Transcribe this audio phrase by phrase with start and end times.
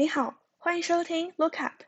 [0.00, 1.82] 你好，欢迎收听 Look Up。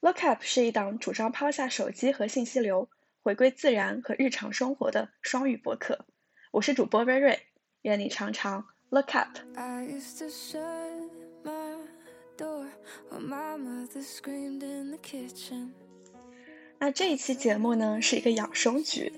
[0.00, 2.90] Look Up 是一档主张抛下手机和信息流，
[3.22, 6.06] 回归自然和日常生活的双语博客。
[6.50, 7.46] 我是主播瑞瑞，
[7.82, 9.28] 愿你常常 Look Up。
[16.80, 19.12] 那这一期节目呢是一个养生局，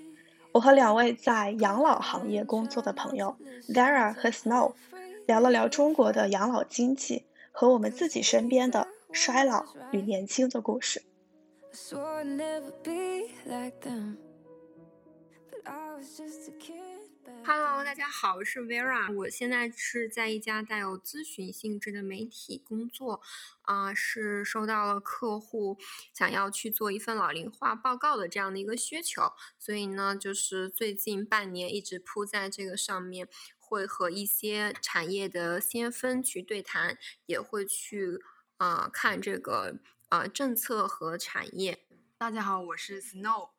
[0.52, 3.38] 我和两位在养老行业工作的朋友
[3.70, 4.74] Vera 和 Snow
[5.26, 11.02] 聊了聊中国的养老经济和我们自己身边的衰老与年轻的故事。
[11.72, 14.16] I swore I'd never be like them.
[15.50, 23.20] But I was just a kid back Hello，大家好，我是 Vera，我现在是在一家带有咨询性质的媒体工作，
[23.62, 25.76] 啊、是收到了客户
[26.12, 33.28] 想要去做一份老龄化报告的这样的一个需求，所以呢，就是最近半年一直扑在这个上面，
[33.70, 38.20] 会和一些产业的先锋去对谈，也会去
[38.56, 41.86] 啊、看这个呃政策和产业。
[42.18, 43.50] 大家好，我是 Snow，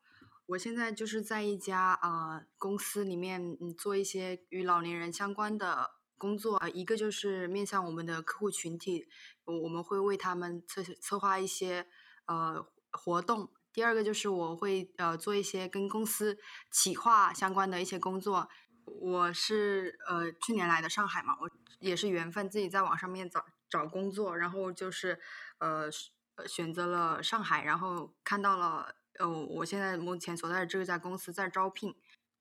[0.44, 6.56] 我现在就是在一家呃公司里面，嗯，做一些与老年人相关的工作。
[6.56, 9.08] 啊，一个就是面向我们的客户群体，
[9.46, 11.86] 我我们会为他们策策划一些
[12.26, 13.50] 呃活动。
[13.72, 16.38] 第二个就是我会呃做一些跟公司
[16.70, 18.50] 企划相关的一些工作。
[18.84, 25.20] 我是呃去年来的上海嘛，我也是缘分，自己在网上面找找工作，然后就是
[25.58, 31.94] 呃是呃选择了上海，然后看到了呃我现在目前所在的这家公司在招聘，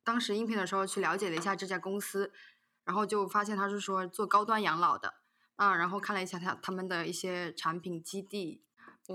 [0.03, 2.31] 当时应聘的时候去了解了一下这家公司，
[2.85, 5.15] 然后就发现他是说做高端养老的
[5.55, 8.63] 啊，然后看了一下他他们的一些产品基地，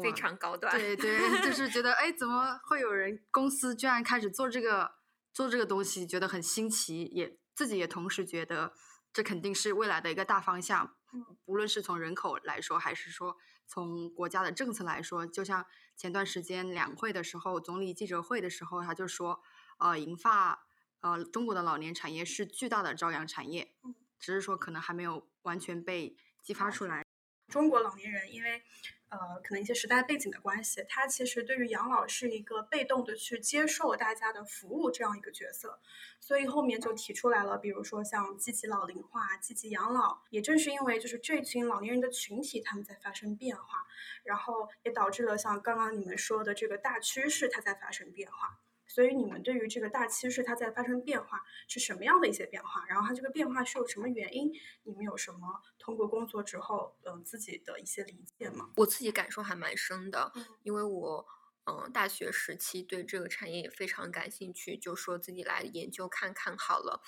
[0.02, 4.95] 非常高端，对对， 就是觉得哎，怎么会有人公司居然开始做这个
[5.36, 8.72] 做这个东西，觉得很新奇，也自己也同时觉得
[9.12, 10.96] 这肯定是未来的一个大方向。
[11.44, 19.42] 无论是从人口来说，还是说从国家的政策来说，就像前段时间两会的时候，总理记者会的时候，他就说，
[19.78, 20.66] 呃，银发，
[21.00, 23.74] 呃，中国的老年产业是巨大的朝阳产业，
[24.18, 27.04] 只是说可能还没有完全被激发出来。
[27.52, 28.62] 中国老年人因为
[29.08, 35.78] 呃可能一些时代背景的关系，他其实对于养老是一个被动的去接受大家的服务这样一个角色，
[36.20, 43.86] 所以后面就提出来了，比如说像积极老龄化、积极养老，也正是因为就是这群老年人的群体他们在发生变化，
[44.24, 48.58] 然后也导致了像刚刚你们说的这个大趋势它在发生变化。
[48.96, 52.82] 所以你们对于这个大趋势它在发生变化是什么样的一些变化？
[52.88, 54.50] 然后它这个变化是有什么原因？
[54.84, 58.70] 你们有什么通过工作之后，嗯、自己的一些理解吗？
[58.76, 61.26] 我自己感受还蛮深的嗯，因为我
[61.64, 67.02] 嗯、呃大学时期对这个产业也非常感兴趣，就说自己来研究看看好了，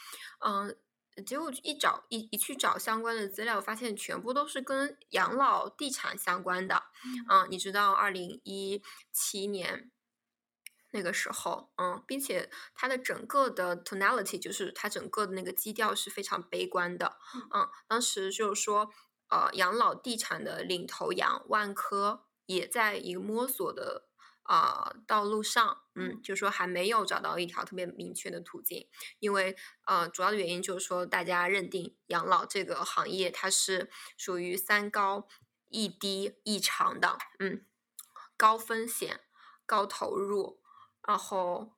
[0.45, 0.77] 嗯、
[1.25, 6.83] 结果一找一一去找相关的资料，发现全部都是跟养老地产相关的。
[7.31, 9.91] 嗯、你知道，二零一七年
[10.91, 17.19] 那个时候，嗯，并且它的整个的 tonality 就是它整个的那个基调是非常悲观的。
[17.55, 18.91] 嗯，当时就是说，
[19.29, 24.09] 呃，养老地产的领头羊万科也在一个摸索的
[24.45, 28.89] 啊、道路上，嗯，就说还没有找到一条特别明确的途径，
[29.19, 35.29] 因为呃，主要的原因就是说，大家认定养老这个行业它是属于三高
[35.69, 37.67] 一低一长的，嗯，
[38.39, 39.21] 高风险、
[39.67, 40.63] 高投入，
[41.09, 41.73] 然后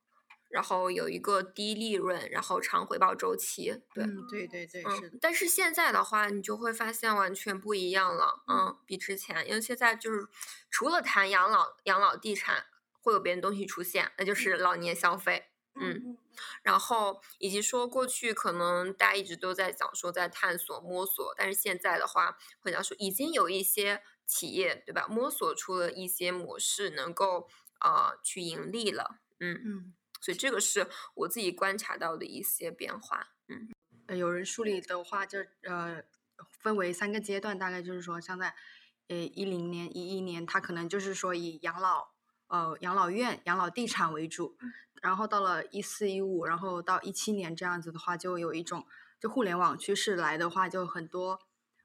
[0.48, 10.26] 然后有一个低利润，然后长回报周期，对，嗯，对对对，是嗯，但是现在的话，你就会发现完全不一样了，嗯，比之前，因为现在就是
[10.68, 12.66] 除了谈养老、养老地产，
[13.00, 15.44] 会有别的东西出现，那就是老年消费，
[15.76, 16.18] 嗯，嗯
[16.64, 25.06] 然后以及说过去可能大家一直都在讲说在探索摸索，但是现在的话会讲说已经有一些企业对吧？
[25.08, 27.48] 摸索出了一些模式，能够
[27.80, 29.94] 呃去盈利了，嗯，嗯。
[30.20, 33.68] 所以这个是我自己观察到的一些变化，嗯。
[34.06, 36.02] 呃，有人梳理的话就，呃
[36.58, 38.54] 分为三个阶段，大概就是说，像在
[39.08, 42.08] 呃一零年、一一年，它可能就是说以养老
[42.48, 44.58] 呃养老院、养老地产为主，
[45.00, 48.84] 然后到了一四一五，然后到一七年这样子的话，就有一种
[49.20, 51.40] 就互联网趋势来的话，就很多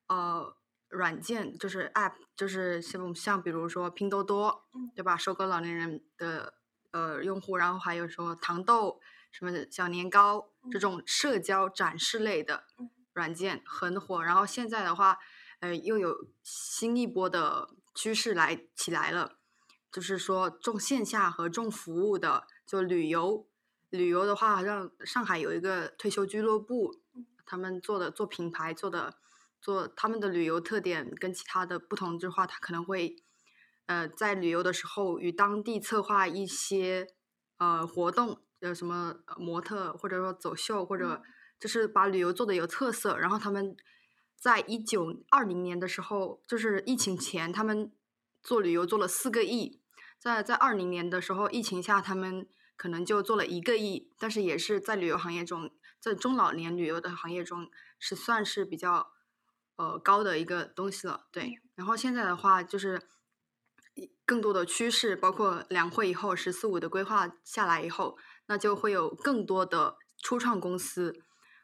[0.07, 0.57] 呃
[0.89, 5.17] 软件就是 App，就是像像比如说拼多多，嗯对吧？
[5.17, 6.53] 收割老年人的
[6.91, 8.99] 呃用户，然后还有说糖豆、
[9.31, 14.23] 什么小年糕这嗯种社交展示类的嗯软件很火。
[14.23, 15.19] 然后现在的话，
[15.59, 19.37] 呃，又有新一波的趋势来起来了，
[19.91, 23.47] 就是说重线下和重服务的，就旅游。
[23.91, 26.99] 旅游的话，好像上海有一个退休俱乐部，
[27.45, 29.15] 他们做的做品牌做的
[29.65, 33.15] 做他们的旅游特点跟其他的不同之话，他可能会
[33.87, 37.07] 呃在旅游的时候与当地策划一些
[37.57, 41.23] 呃活动，呃什么呃模特或者说走秀，或者
[41.59, 43.17] 就是把旅游做的有特色。
[43.17, 43.75] 然后他们
[44.35, 47.91] 在一九二零年的时候，就是疫情前，他们
[48.43, 49.81] 做旅游做了四个亿，
[50.19, 52.47] 在在二零年的时候，疫情下他们
[52.77, 57.67] 可能就做了一个亿，但是也是在旅游行业中，在中老年旅游的行业中
[57.97, 59.14] 是算是比较
[59.75, 61.27] 呃高的一个东西了。
[61.31, 63.01] 对，然后现在的话就是
[63.93, 68.17] 一更多的趋势，包括两会以后“十四五”的规划下来以后，
[68.47, 71.13] 那就会有更多的初创公司，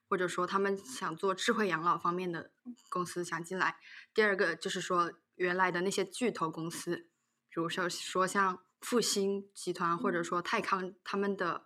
[0.08, 2.52] 或者说他们想做智慧养老方面的
[2.90, 3.78] 公司想进来。
[4.14, 7.08] 第二个就是说原来的那些巨头公司，
[7.50, 11.66] 比如说说像复星集团或者说泰康他们的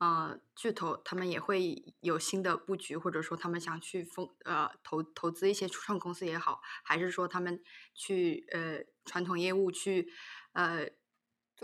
[0.00, 7.62] 呃巨头，他们也会有新的布局，或者说他们想去风呃投投资一些初创公司也好，还是说他们
[7.94, 10.10] 去呃传统业务去
[10.52, 10.88] 呃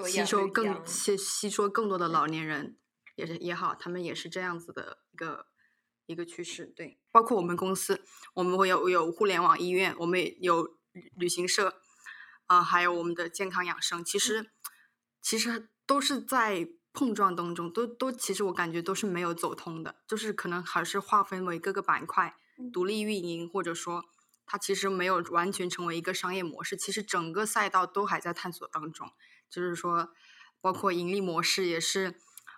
[0.07, 1.17] 吸收更吸。
[1.17, 2.77] 吸收更多的老年人
[3.15, 5.47] 也是也好，他们也是这样子的一个
[6.05, 6.67] 一个趋势。
[6.67, 8.05] 对，包括我们公司，
[8.35, 11.81] 我们会有有互联网医院，我们也有旅旅行社，
[12.45, 14.51] 啊、还有我们的健康养生，其实
[15.23, 24.07] 其实都是在碰撞当中，都都其实我感觉都是没有走通的，就是可能还是划分为各个板块嗯独立运营，或者说
[24.47, 29.11] 它其实没有完全成为一个商业模式，其实整个赛道都还在探索当中，
[29.51, 30.09] 就是说
[30.63, 32.15] 包括盈利模式也是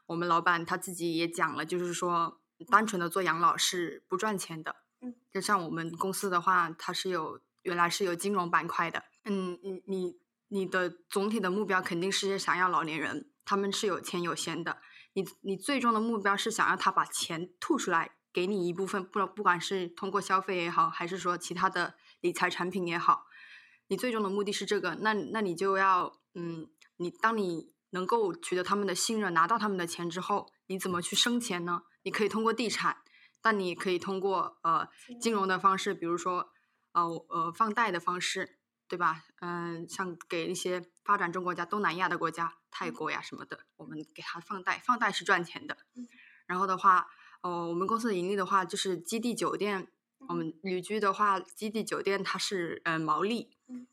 [0.06, 2.40] 我们老板他自己也讲了，就是说
[2.70, 4.76] 单纯的做养老是不赚钱的。
[5.00, 9.02] 嗯，就像我们公司的话，它是有原来是有金融板块的。
[9.24, 10.16] 嗯，你你
[10.48, 14.82] 你的总体的目标肯定是想要老年人，他们是有钱有闲的。
[15.14, 23.24] 你你最终的目标是想要他把钱吐出来，给你一部分，不不管是通过消费也好，还是说其他的理财产品也好，
[23.88, 26.68] 你最终的目的是这个，那那你就要嗯，
[26.98, 31.84] 你当你能够取得他们的信任，拿到他们的钱之后，你怎么去生钱呢？
[32.02, 32.98] 你可以通过地产，
[33.40, 34.86] 但你可以通过呃
[35.20, 36.50] 金融的方式，比如说
[36.92, 38.57] 呃呃放贷的方式，
[38.88, 39.24] 对吧？
[39.40, 45.76] 嗯、像给一些发展中国家、东南亚的国家，泰国呀什么的，我们给他放贷，放贷是赚钱的。
[46.46, 47.08] 然后的话，
[47.42, 49.88] 哦，我们公司的盈利的话，就是基地酒店，
[50.28, 53.86] 我们旅居的话，基地酒店它是呃毛利，嗯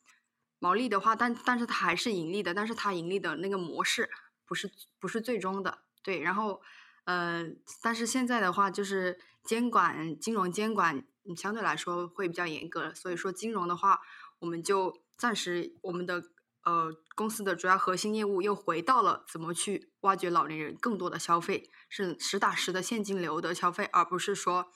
[0.60, 4.10] 毛利的话，但但是它还是盈利的，但是它盈利的那个模式
[4.46, 6.22] 不是不是最终的，对。
[6.22, 6.62] 然后，
[7.04, 7.46] 呃，
[7.84, 14.00] 但是现在的话，就是监管金融监管嗯相对来说会比较严格，所以说金融的话，
[14.40, 16.24] 我们就暂时我们的
[16.64, 24.68] 呃公司的主要核心业务又回到了怎么去挖掘老年人更多的消费，是实打实的现金流的消费，而不是说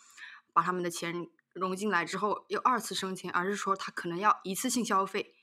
[0.53, 5.33] 把他们的钱融进来之后又二次生钱，而是说他可能要一次性消费，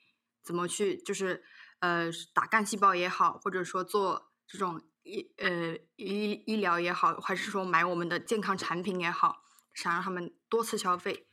[0.43, 1.45] 怎么去就是
[1.81, 9.43] 呃打干细胞也好，或者说做这种医呃医医疗也好，还是说买我们的健康产品也好，
[9.75, 11.27] 想让他们多次消费，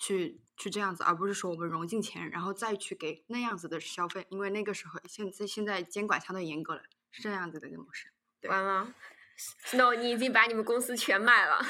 [0.00, 6.82] 去去这样子，而不是说我们融进钱，然后再去给那样子的消费，因为那个时候现在现在监管相对严格了，
[7.12, 8.10] 是这样子的一个模式。
[8.40, 8.94] 对完了
[9.66, 11.62] ，Snow，你已经把你们公司全卖了。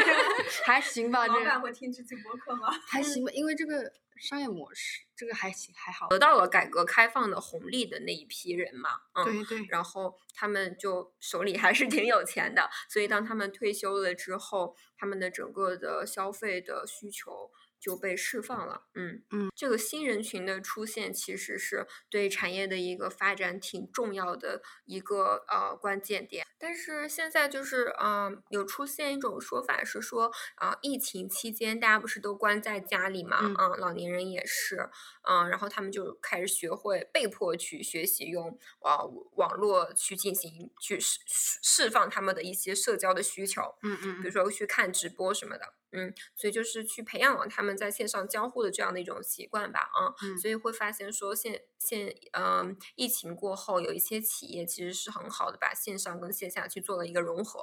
[0.64, 2.70] 还行吧，老这个板会听这期播客吗？
[2.86, 6.08] 还行吧， 因为这个商业模式，这个还行还好。
[6.08, 17.50] 得到了改革开放的红利的那一批人嘛，嗯，对对，然后他们就手里还是挺有钱的，所以当他们退休了之后，他们的整个的消费的需求
[17.86, 18.82] 就被释放了。
[18.94, 26.44] 嗯嗯，这个新人群的出现，其实是对产业的一个发展挺重要的一个呃关键点。
[26.58, 34.90] 但是现在就是嗯、呃有出现一种说法是说，啊、疫情期间大家不是都关在家里嘛，嗯嗯，老年人也是，
[35.28, 38.98] 嗯，然后他们就开始学会被迫去学习用啊、
[39.36, 50.38] 网络去进行去释释释放他们的一些社交的需求，嗯嗯比如说去看直播什么的，嗯，所以就是去培养了他们在线上交互的这样的一种习惯吧，啊、嗯。
[50.38, 57.60] 所以会发现说现现嗯、疫情过后，有一些企业其实是很好的把线上跟线下去做了一个融合，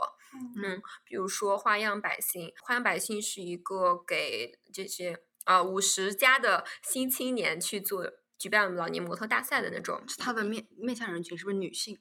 [0.63, 12.00] 嗯，比如说花样百姓，花样百姓是一个给这些啊五十加的新青年去做举办老年模特大赛的那种，它的面面向人群是不是女性？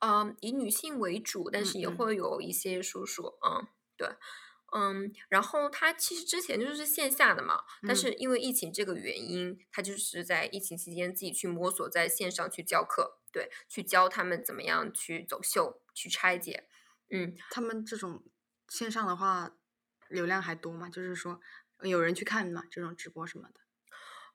[0.00, 4.08] 嗯，以女性为主，但是也会有一些叔叔，嗯，对，
[4.72, 16.68] 嗯，然后他其实之前就是线下的嘛，但嗯是因为疫情这个原因，他就是在疫情期间自己去摸索，在线上去教课，对，去教他们怎么样去走秀，去拆解，
[17.10, 18.22] 嗯，他们这种
[18.68, 19.56] 线上的话，
[20.08, 20.88] 流量还多吗？
[20.88, 21.40] 就是说，
[21.82, 22.64] 有人去看嘛？
[22.70, 23.60] 这种直播什么的？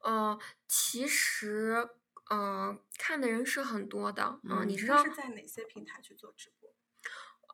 [0.01, 0.37] 呃，
[0.67, 1.89] 其实，
[2.29, 6.64] 嗯、看的人是很多的，嗯、嗯你知道，是在哪些平台去做直播？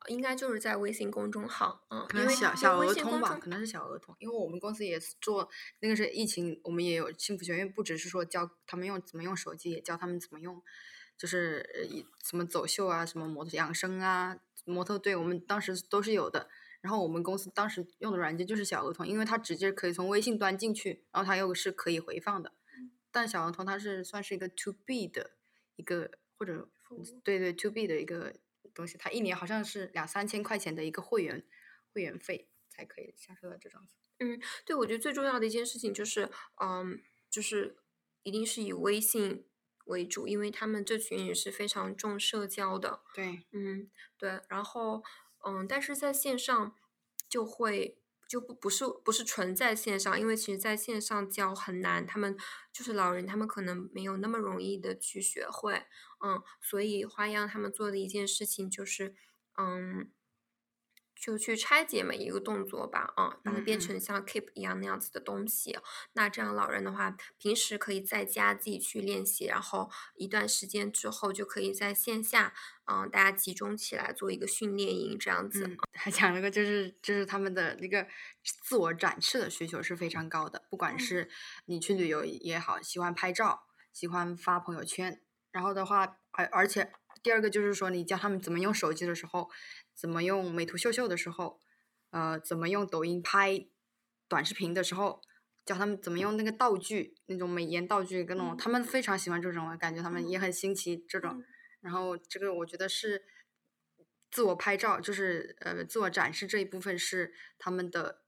[0.07, 10.61] 应该就是在微信公众号，嗯，可因为小小微儿童吧，可能是小儿童，因为我们公司也是做那个是疫情，我们也有幸福学院，不只是说教他们用怎么用手机，也教他们怎么用，
[11.17, 16.49] 就是呃一什么走秀啊，什么模特养生啊，模特队，我们当时都是有的。
[16.81, 22.53] 然后我们公司当时用的软件就是小儿童，因为它直接可以从微信端进去，然后它又是可以回放的。
[23.11, 25.29] 但小儿童它是算是一个 to B 的
[25.75, 26.67] 一个或者
[27.23, 28.33] 对对 to B 的一个
[28.73, 31.45] 东西，它一年好像是两三千块钱的一个会员
[31.93, 33.81] 会员费才可以享受到这种。
[34.19, 36.29] 嗯对，我觉得最重要的一件事情就是，
[36.61, 37.77] 嗯，就是
[38.23, 39.47] 一定是以微信
[39.85, 45.03] 为主，因为他们这群人是非常重社交的，对，嗯，对，然后，
[45.43, 46.75] 嗯，但是在线上
[47.27, 48.00] 就会
[48.31, 52.37] 就不不是不是纯在线上，因为其实在线上教很难，他们
[52.71, 55.73] 就是老人，他们可能没有那么容易的去学会，
[56.23, 59.13] 嗯，所以花样他们做的一件事情就是，
[59.57, 60.09] 嗯。
[61.21, 65.77] 就去拆解每一个动作吧，啊、把它变成像 Keep 一样那样子的东西。
[66.13, 75.67] 那这样老人的话，平时可以在家自己去练习，然后一段时间之后就可以在线下，嗯、大家集中起来做一个训练营这样子。
[75.67, 78.07] 嗯，还讲了个就是就是他们的那个
[78.63, 81.29] 自我展示的需求是非常高的，不管嗯是
[81.65, 89.51] 你去旅游也好，喜欢拍照，喜欢发朋友圈，然后的话，而而且第二个就是说，你教他们怎么用手机的时候，
[90.01, 91.59] 怎么用美图秀秀的时候，
[92.09, 93.67] 呃，怎么用抖音拍
[94.27, 95.21] 短视频的时候。
[95.63, 101.37] 教他们怎么用那个道具，那种美颜道具，跟那种、嗯他们非常喜欢这种，感觉他们也很新奇这种。
[101.37, 101.45] 嗯
[101.81, 103.23] 然后这个我觉得是
[104.31, 108.23] 自我拍照，就是呃自我展示这一部分是他们的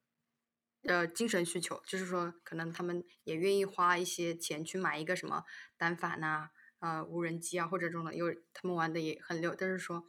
[0.83, 5.43] 呃精神需求，就是说可能他们也愿意花一些钱去买一个什么
[5.75, 6.51] 单反呐、
[6.81, 10.05] 呃无人机啊或者这种的，因为他们玩的也很溜，但是说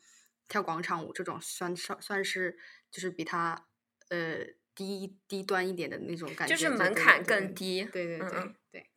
[0.49, 2.59] 跳广场舞这种算算算是
[2.91, 3.67] 就是比他
[4.09, 8.55] 呃低低端一点的那种感觉，就是门槛更低对对对对嗯。
[8.71, 8.91] 对，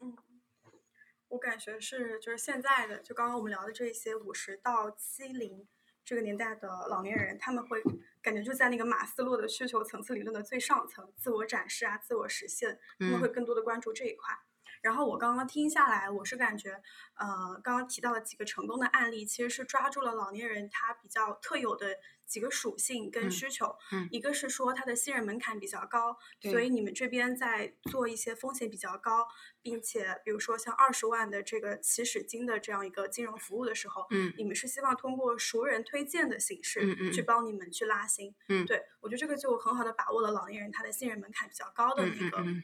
[1.30, 5.68] 我感觉是，就是现在的，就刚刚我们聊的这些五十到七零
[6.06, 7.84] 这个年代的老年人，他们会
[8.22, 13.34] 感觉就在那个马斯洛的需求层次理论的最上层，自我展示啊，自我实现，他们会嗯。
[13.34, 14.34] 更多的关注这一块。
[14.88, 16.82] 然后我刚刚听下来，我是感觉，
[17.16, 23.76] 呃，刚刚提到的几个成功的案例，其实是抓住了老年人他比较特有的几个属性跟嗯需求。
[23.92, 29.28] 嗯一个是说他的信任门槛比较高，所以你们这边在做一些风险比较高，
[29.62, 38.34] 并且比如说像二十万的这个起始金的这样一个金融服务的时候，嗯你们是希望通过熟人推荐的形式去帮你们去拉新。
[38.48, 42.64] 嗯对我觉得这个就很好的把握了老年人他的信任门槛比较高的嗯那个嗯嗯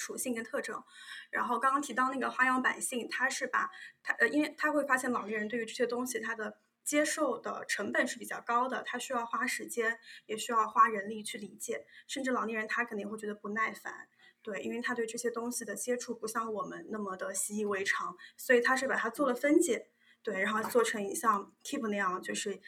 [0.00, 0.82] 属性跟特征。
[1.30, 3.70] 然后刚刚提到那个花样版性，它是把
[4.02, 14.08] 它呃，因为他会发现老年人对于这些东西他的接受的成本是比较高的，他需要花时间，也需要花人力去理解，甚至老年人他肯定会觉得不耐烦。
[14.42, 19.90] 对，因为他对这些东西的接触不像我们那么的习以为常，所以他是把它做了分解，
[20.22, 22.58] 对，然后做成像 Keep 那样，就是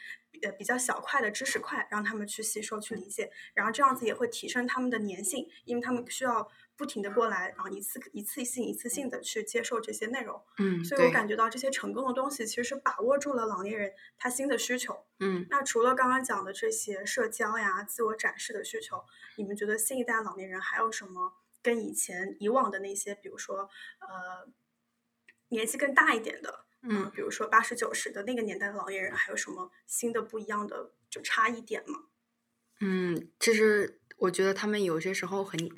[0.42, 6.46] 呃比较小块的知识块，让他们去吸收、去理解，然后这样子也会提升他们的粘性，因为他们需要
[6.82, 15.06] 不停的过来，然后一次一次性、一次性的去接受这些内容，嗯，所以我感觉到这些成功的东西其实是把握住了老年人他新的需求。
[15.20, 19.04] 嗯那除了刚刚讲的这些社交呀、自我展示的需求，
[19.36, 23.70] 你们觉得新一代老年人还有什么跟以前以往的那些，比如说
[24.00, 24.50] 呃
[25.50, 32.06] 年纪更大一点的，嗯比如说八十九十的那个年代的老年人，还有什么新的不一样的就差异点吗？
[32.80, 35.70] 嗯，其实我觉得他们有些时候很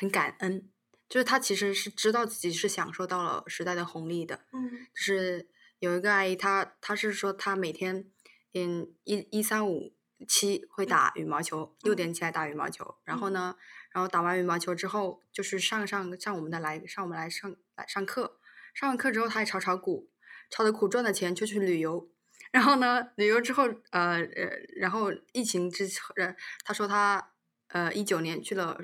[0.00, 0.66] 很感恩，
[1.10, 4.46] 就是他其实是知道自己是享受到了时代的红利的。
[4.54, 4.86] 嗯。
[4.94, 5.46] 就是
[5.78, 8.10] 有一个阿姨，她她是说她每天
[8.54, 9.92] 嗯一一三五
[10.26, 13.56] 七会打羽毛球，六点起来打羽毛球，然后呢，
[13.92, 18.40] 然后打完羽毛球之后就是上上上我们的来上我们来上来上课，
[18.72, 20.10] 上完课之后她还炒炒股，
[20.48, 22.10] 炒的股赚的钱就去旅游。
[22.50, 27.32] 然后呢，旅游之后，呃呃，然后疫情之后，呃，他说他
[27.68, 28.80] 呃一九年去了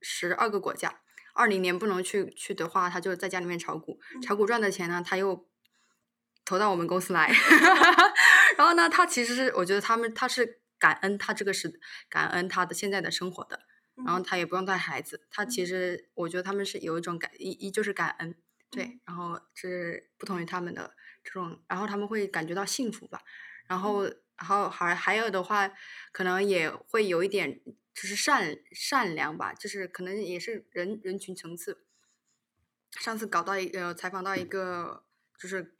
[0.00, 1.00] 十二个国家，
[1.34, 5.48] 二零年不能去去的话，他就在家里面炒股，炒股赚的钱呢，他又
[6.44, 7.30] 投到我们公司来。
[8.56, 13.60] 然后呢，他其实是我觉得他们他是感恩他这个是感恩他的现在的生活的，
[13.96, 14.22] 然后嗯。
[14.22, 15.66] 他也不用带孩子，他其嗯。
[15.66, 18.36] 实我觉得他们是有一种感一一就是感恩，嗯。
[18.70, 23.20] 对，然后是不同于他们的这种，然后他们会感觉到幸福吧，
[23.66, 25.70] 然后然后还还有的话，
[26.12, 27.60] 可能也会有一点
[27.94, 31.84] 就是善善良吧，就是可能也是人人群层次。
[32.98, 35.04] 上次搞到一呃采访到一个
[35.38, 35.76] 就是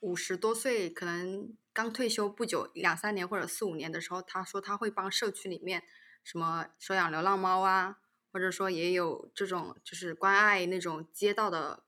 [0.00, 5.84] 五十多岁，可能刚退休不久，两三年或者四五年的时候，他说他会帮社区里面
[6.24, 7.98] 什么收养流浪猫啊，
[8.32, 11.84] 或者说也有这种就是关爱那种街道的，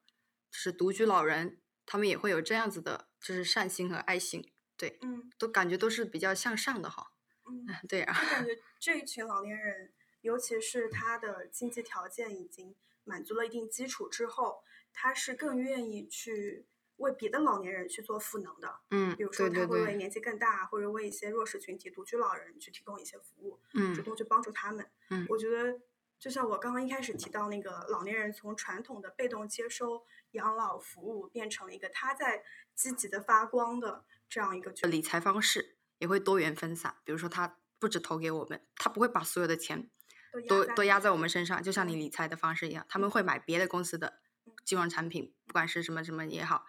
[0.50, 7.12] 就是独居老人，他们也会有这样子的，就是善心和爱心，对，嗯都感觉都是比较向上的哈。
[7.50, 9.92] 嗯，对啊，我感觉这一群老年人，
[10.23, 16.66] 尤其是他的经济条件已经满足了一定基础之后，他是更愿意去
[16.97, 18.80] 为别的老年人去做赋能的。
[18.90, 24.88] 嗯，比如说，他会为年纪更大或者为一些弱势群体、独居老人去提供一些服务，嗯主嗯动去帮助他们。
[25.11, 25.80] 嗯我觉得
[26.19, 39.88] 就像我刚刚一开始提到那个老年人从传统的被动接收养老服务，变成了一个他在积极的发光的这样一个角理财方式也会多元分散，比如说他不只投给我们，他不会把所有的钱
[40.49, 43.23] 都都压在我们身上，就像你理财的方式一样，他们会。
[43.23, 44.19] 买别的公司的
[44.64, 46.64] 金融产品，不管是什么什么也好，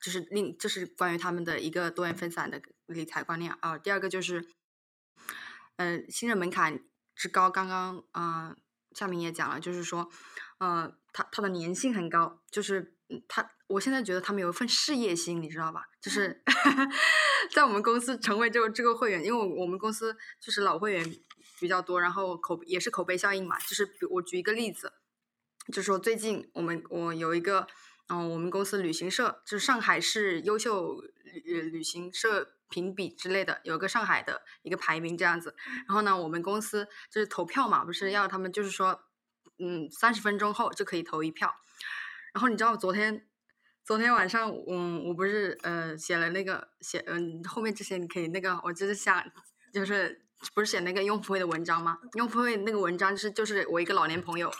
[0.00, 4.46] 就是另这是关于他们的一个多元分散的理财观念啊、第二个就是，
[5.76, 6.84] 嗯、信任门槛
[7.16, 8.56] 之高，刚刚啊、呃
[8.92, 10.08] 夏明也讲了，就是说，
[10.58, 15.82] 呃，他他的粘性很高，就是嗯他，我现在觉得他们有一份事业心，你知道吧？
[16.00, 16.42] 就是
[17.52, 21.16] 在我们公司成为这个这个会员，因为我我们公司就是老会员
[21.60, 23.58] 比较多，然后口也是口碑效应嘛。
[23.60, 24.92] 就是比我举一个例子，
[25.68, 27.66] 就是说最近我们我有一个，
[28.08, 31.02] 嗯、我们公司旅行社就是上海市优秀
[31.44, 35.54] 旅旅行社评比之类的，有个上海的一个排名这样子。
[35.86, 39.04] 然后呢，我们公司就是投票嘛，不是要他们就是说，
[39.58, 41.54] 嗯，三十分钟后就可以投一票。
[42.34, 43.24] 然后你知道昨天，
[43.84, 49.24] 昨天晚上，嗯，我不是呃写了那个写嗯、后面这些你可以那个，我就是想
[49.72, 50.20] 就是
[50.52, 51.96] 不是写那个用户会的文章吗？
[52.14, 54.52] 用户会那个文章是就是我一个老年朋友，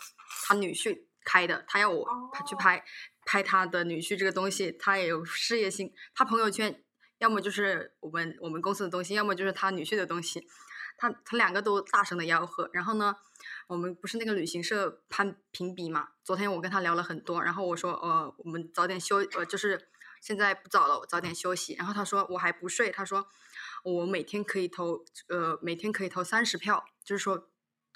[0.47, 2.85] 他女婿开的，他要我拍去哦拍
[3.27, 6.81] 拍他的女婿这个东西，他也有事业心，他朋友圈
[7.19, 10.47] 要么就是我们我们公司的东西，要么就是他女婿的东西，
[10.97, 13.17] 他他两个都大声的吆喝，然后呢，
[13.67, 16.09] 我们不是那个旅行社攀评比嘛？
[16.23, 19.89] 昨天我跟他聊了很多，然后我说，呃，我们早点休，呃，就是
[20.21, 21.75] 现在不早了，我早点休息。
[21.75, 23.27] 然后他说我还不睡，他说
[23.83, 27.49] 我每天可以投，呃，每天可以投三十票，就是说，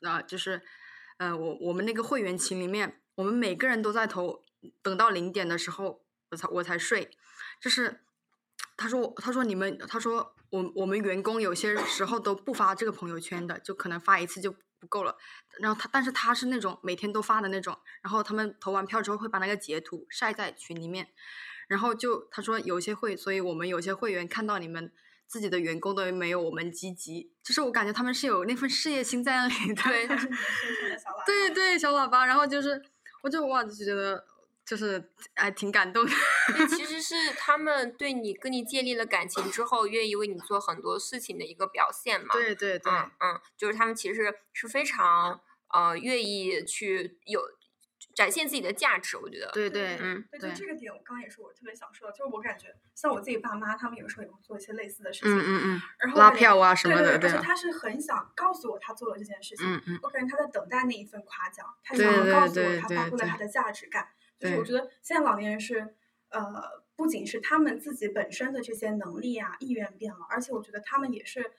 [0.03, 0.63] 呃，就是，
[1.19, 4.45] 呃，我我们那个会员群里面，我们每个人都在投，
[4.83, 7.11] 等到零点的时候我才我才睡，
[7.61, 8.01] 就是。
[8.81, 15.17] 他说：“他说你们，他说我我们员工有些时候都不发这个朋友圈的，就可能发一次就不够了。
[15.61, 17.77] 然后他，但是他是那种每天都发的那种。
[18.03, 21.09] 然后他们投完票之后会把那个截图晒在群里面。
[21.67, 24.91] 然后就他说有些会，所以我们有些会员看到你们
[25.27, 29.83] 自己的员工都没有我们积极，就是我感觉他们是有那份事业心在那里的。
[29.83, 30.07] 对。
[31.27, 32.25] 对对，小喇叭。
[32.25, 32.83] 然后就是，
[33.23, 34.25] 我就哇，就觉得
[34.65, 36.13] 就是哎挺感动的。
[36.69, 42.33] 其实是他们对你跟你建立了感情之后，愿意为你做很多事情的一个表现嘛。
[42.33, 45.41] 对对对，嗯嗯，就是他们其实是非常
[45.73, 47.43] 呃愿意去有
[48.15, 49.51] 展现自己的价值，我觉得。
[49.53, 59.99] 对对，嗯对，就这个点，我刚刚也是我特别想说的，就是我感觉像我自己爸妈，他们有时候也会做一些类似的事情，嗯嗯嗯，拉然后拉票啊什么的，对对，对啊，而且他是很想告诉我他做了这件事情，嗯嗯。
[60.03, 64.09] 我感觉他在等待那一份夸奖，他对对想要告诉我对对他发挥了他的价值感。
[64.41, 65.95] 就是我觉得现在老年人是，
[66.31, 66.41] 呃，
[66.99, 71.53] 不仅是他们自己本身的这些能力啊、意愿变了，而且我觉得他们也是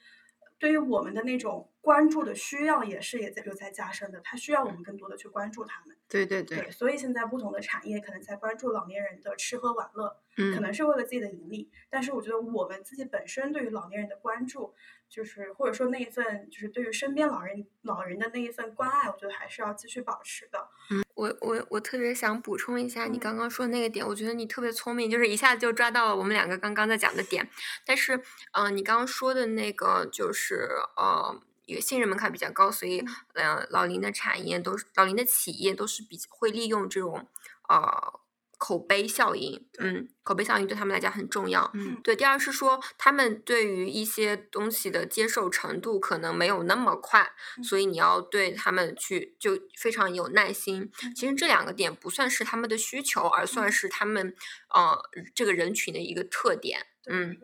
[0.57, 4.19] 对于我们的那种关注的需要，也是也在有在加深的。
[4.19, 5.95] 他需要我们更多的去关注他们。
[6.09, 14.73] 对对对，对，所以现在不同的产业可能在关注老年人的吃喝玩乐，嗯，可能是为了自己的盈利，但是我觉得我们自己本身对于老年人的关注，
[15.09, 20.69] 就是或者说那一份就是对于身边老人老人的那一份关爱，我觉得还是要继续保持的。
[20.91, 27.49] 嗯我我我特别想补充一下你嗯刚刚说的那个点，我觉得你特别聪明，就是一下就抓到了我们两个刚刚在讲的点。
[27.85, 28.21] 但是，
[28.53, 37.27] 呃，你刚刚说的那个就是呃，因为信任门槛比较高，所以呃，老龄的产业都是老龄的企业都是比会利用这种
[37.67, 38.19] 呃
[38.59, 41.71] 口碑效应，嗯，口碑效应对他们来讲很重要。
[41.73, 50.91] 嗯对，第二是说他们对于一些东西的接受程度可能没有那么快，嗯所以你要对他们去就非常有耐心。
[51.03, 54.35] 嗯其实这两个点不算是他们的需求，而算是他们
[54.75, 55.01] 呃
[55.33, 56.85] 这个人群的一个特点。
[57.09, 57.37] 嗯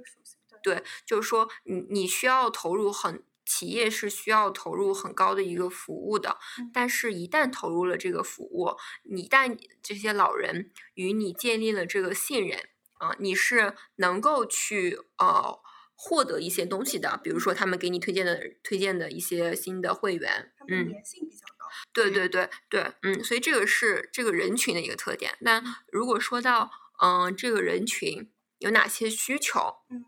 [0.62, 3.24] 对，就是说你你需要投入很。
[3.46, 6.72] 企业是需要投入很高的一个服务的，嗯。
[6.74, 12.60] 但是，一旦投入了这个服务，你一旦这些老人与你建立了这个信任，
[12.96, 15.60] 啊、你是能够去呃
[15.96, 21.68] 获得一些东西的，比如说他们给你推荐的推荐的一些新的会员，嗯，粘性比较高。
[21.94, 22.50] 对对对。
[22.70, 25.38] 对，嗯，所以这个是这个人群的一个特点。
[25.42, 30.06] 那如果说到嗯、这个人群有哪些需求，嗯，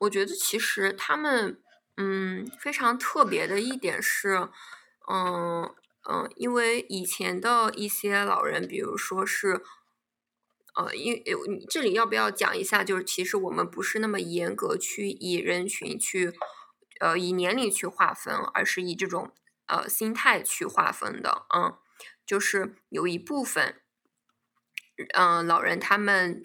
[0.00, 1.62] 我觉得其实他们
[1.98, 4.48] 嗯非常特别的一点是，
[5.10, 5.74] 嗯
[6.08, 9.62] 嗯，因为以前的一些老人，比如说是。
[10.76, 12.84] 呃，因有你这里要不要讲一下？
[12.84, 16.32] 就是其实我们不是那么严格去以人群去，
[17.00, 19.32] 呃，以年龄去划分，而是以这种
[19.66, 21.46] 呃心态去划分的。
[21.52, 21.76] 嗯，
[22.24, 23.82] 就是有一部分，
[25.14, 26.40] 嗯、老人他们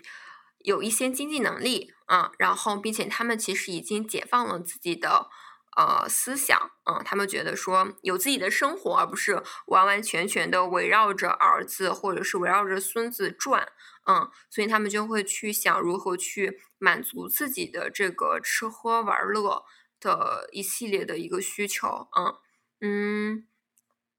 [0.58, 5.30] 有一些经济能力啊、然后并且他们其实已经解放了自己的。
[5.76, 13.72] 呃，思想，嗯、他们觉得说有自己的生活，而不是完完全全的围绕着儿子或者是围绕着孙子转，
[14.06, 19.64] 嗯，所以他们就会去想如何去满足自己的这个吃喝玩乐
[20.00, 22.36] 的一系列的一个需求，嗯
[22.82, 23.48] 嗯，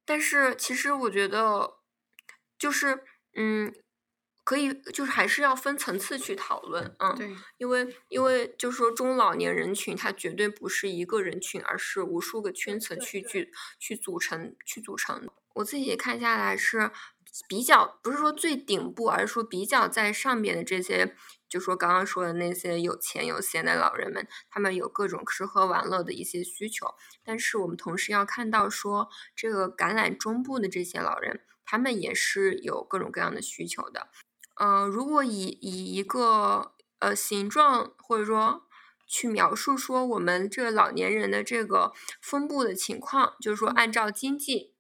[0.05, 1.75] 但是其实我觉得
[2.59, 3.05] 就是
[3.37, 3.75] 嗯，
[4.45, 15.33] 可以就是还是要分层次去讨论，嗯，对，因为因为就是说中老年人群，它绝对不是一个人群，而是无数个圈层去去去组成去组成的。
[15.55, 16.91] 我自己看下来是
[17.49, 21.17] 比较不是说最顶部，而是说比较在上边的这些，
[21.49, 26.95] 就说刚刚说的那些有钱有闲的老人们，他们有各种吃喝玩乐的一些需求。
[27.25, 34.09] 但是我们同时要看到说，这个橄榄中部的这些老人，他们也是有各种各样的需求的。
[34.57, 38.63] 呃，如果以以一个呃形状或者说
[39.07, 44.74] 去描述说我们这个老年人的这个分布的情况，就是说按照经济，嗯，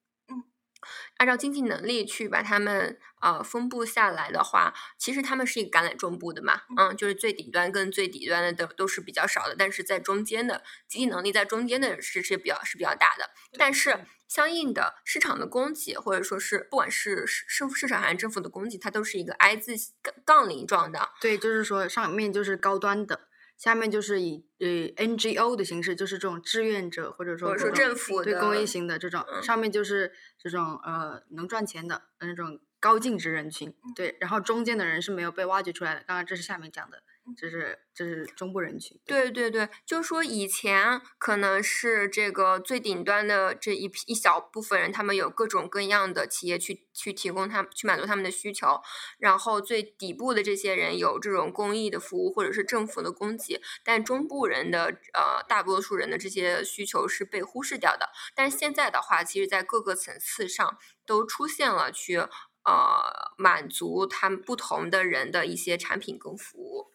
[1.17, 21.11] 按照经济能力去把他们呃分布下来的话，其实他们是一个橄榄中部的嘛，嗯，就是最顶端跟最底端的都都是比较少的，但是在中间的经济能力在中间的是是比较是比较大的，但是相应的市场的供给，或者说是不管是市市市场还是政府的供给，它都是一个 I 字杠杠铃状的。
[21.21, 23.29] 对，就是说上面就是高端的，
[23.65, 24.67] 下面就是以呃
[25.07, 36.05] NGO 的形式，就是这种志愿者或者说或者说政府对公益型的这种，嗯上面就是这种呃能赚钱的呃那种高净值人群，对，然后中间的人是没有被挖掘出来的。
[36.07, 37.03] 刚刚这是下面讲的，
[37.37, 48.83] 这是这是中部人群，对对对，就是说以前可能是这个最顶端的这一批一小部分人，他们有各种各样的企业去去提供他去满足他们的需求，
[49.17, 58.11] 然后最底部的这些人有这种公益的服务或者是政府的供给，但中部人的呃大多数人的这些需求是被忽视掉的。
[58.35, 66.94] 但是现在的话，其实在各个层次上都出现了去呃满足他们不同的人的一些产品跟服务。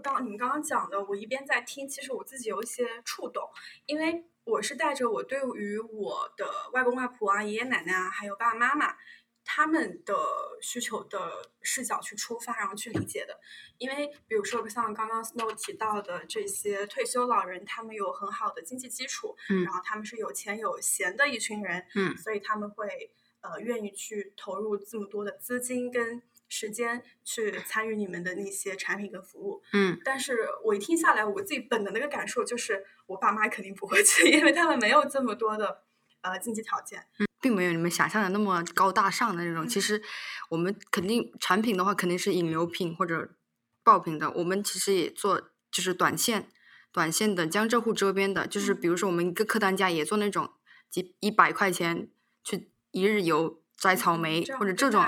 [0.00, 3.48] 刚你们刚刚讲的，我一边在听，其实我自己有一些触动，
[3.86, 8.96] 因为我是带着我对于我的外公外婆啊、爷爷奶奶啊，还有爸爸妈妈
[9.44, 10.14] 他们的
[10.60, 13.38] 需求的视角去出发，然后去理解的。
[13.78, 29.62] 因为比如说像刚刚 Snow 提到的这些退休老人，他们有很好的经济基础，嗯然后他们是有钱有闲的一群人，嗯所以他们会呃愿意去投入这么多的资金跟时间去参与你们的那些产品跟服务。
[29.72, 35.82] 嗯但是我一听下来，我自己本能的一个感受就是，我爸妈肯定不会去，因为他们没有这么多的
[36.22, 37.06] 呃经济条件。
[37.38, 39.68] 并没有你们想象的那么高大上的那种。
[39.68, 40.02] 其实
[40.48, 43.36] 我们肯定产品的话，肯定是引流品或者
[43.84, 44.30] 爆品的。
[44.32, 46.48] 我们其实也做就是短线、
[46.90, 50.50] 短线的江浙沪周边的，就是比如说我们一个客单价也做那种
[50.90, 52.08] 几一百块钱
[52.42, 55.04] 去一日游摘草莓或者这种。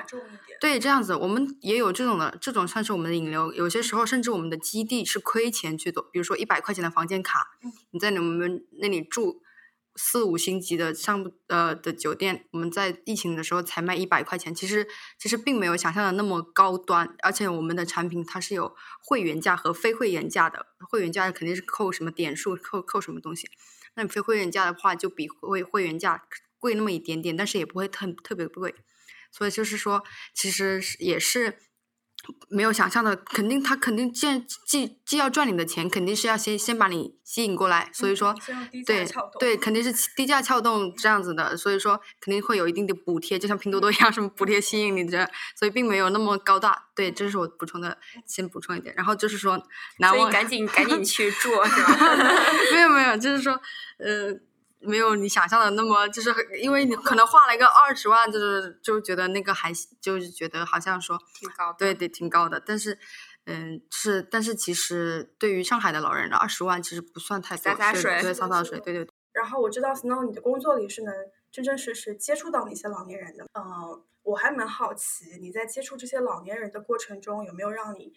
[0.60, 3.52] 对，这样子我们也有这种的，这种算是我们的引流。
[3.52, 9.40] 有些时候甚至我们的基地是亏钱去做，比如说一百块钱的房间卡嗯，你在你们那里住
[9.94, 23.48] 四五星级的上呃的酒店，我们在疫情的时候才卖一百块钱，其实其实并没有想象的那么高端，而且我们的产品它是有会员价和非会员价的，会员价肯定是扣什么点数，扣扣什么东西。
[23.94, 26.24] 那你非会员价的话，就比会会员价
[26.58, 28.74] 贵那么一点点，但是也不会特特别贵。
[29.30, 30.02] 所以就是说，
[30.34, 31.58] 其实是也是
[32.48, 37.90] 没有想象的，肯定他肯定既既既要赚你的钱，肯定是要先先把你吸引过来。
[37.92, 38.34] 所以说
[38.86, 39.06] 对
[39.38, 41.56] 对，肯定是低价撬动这样子的。
[41.56, 46.88] 所以说，肯定会有一定的补贴，就像拼多多一样，什么补贴吸引你这，所以并没有那么高大。
[46.94, 48.94] 对，这是我补充的，先补充一点。
[48.96, 49.62] 然后就是说，
[49.98, 51.96] 难忘所以赶紧赶紧去做，是吧？
[52.72, 53.52] 没有没有，就是说，
[53.98, 54.32] 呃，
[54.80, 61.78] 没有你想象的那么，就是很因为你可能花了一个二十万，就是就觉得那个还就是觉得好像说挺高的。
[61.78, 62.98] 对对挺高的，但是
[63.46, 69.12] 嗯，是，但是其实对于上海的老人，二十万其实不算太多，是洒洒水对，洒洒水，对对对。
[69.32, 71.14] 然后我知道 Snow 你的工作里是能
[71.50, 78.12] 真真实实接触到那些老年人的，呃，我还蛮好奇你在接触这些老年人的过程中，有没有让你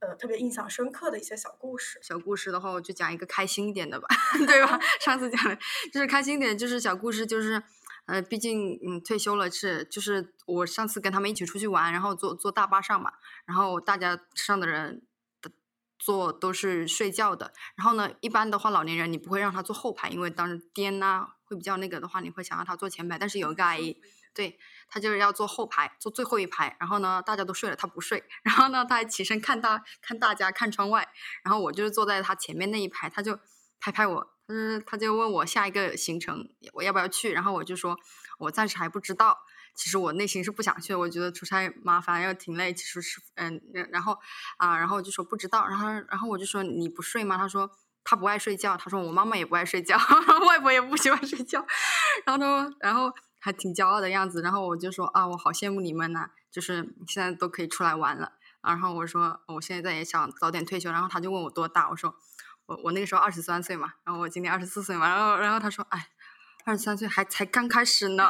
[0.00, 1.98] 呃特别印象深刻的一些小故事？
[2.02, 4.06] 小故事的话，我就讲一个开心一点的吧，
[4.46, 4.78] 对吧？
[5.00, 5.58] 上次讲的
[5.92, 7.62] 就是开心点，就是小故事，就是
[8.06, 13.12] 呃，毕竟嗯退休了是，就是我上次跟他们一起出去玩，然后坐坐大巴上嘛，
[13.44, 15.02] 然后大家上的人
[15.42, 15.50] 的
[15.98, 24.00] 坐都是睡觉的，然后呢，一般的话老年人你不会让他坐后排，因为当时颠呐、会比较那个的话，你会想让他坐前排，但是有一个阿姨。
[24.38, 24.56] 对
[24.88, 26.76] 他就是要坐后排，坐最后一排。
[26.78, 28.22] 然后呢，大家都睡了，他不睡。
[28.44, 31.08] 然后呢，他还起身看大看大家看窗外。
[31.42, 33.36] 然后我就是坐在他前面那一排，他就
[33.80, 37.32] 拍拍我，他就他就问我下一个行程我要不要去。
[37.32, 37.98] 然后我就说
[38.38, 39.36] 我暂时还不知道。
[39.74, 42.72] 其实我内心是不想去，我觉得出差麻烦又挺累。
[42.72, 44.16] 其实是嗯，然后
[44.58, 45.66] 啊，然后我就说不知道。
[45.66, 47.36] 然后然后我就说你不睡吗？
[47.36, 47.68] 他说
[48.04, 48.76] 他不爱睡觉。
[48.76, 49.98] 他说我妈妈也不爱睡觉，
[50.46, 51.66] 外婆也不喜欢睡觉。
[52.24, 53.12] 然后他说，然后。
[53.38, 58.32] 还挺骄傲的样子，然后我就说啊，我好羡慕你们呐，就是现在都可以出来玩了。
[58.60, 60.90] 然后我说我现在也想早点退休。
[60.90, 62.16] 然后他就问我多大，我说
[62.66, 65.08] 我我那个时候二十三岁嘛，然后我今年二十四岁嘛。
[65.08, 66.08] 然后然后他说哎，
[66.64, 68.28] 二十三岁还才刚开始呢。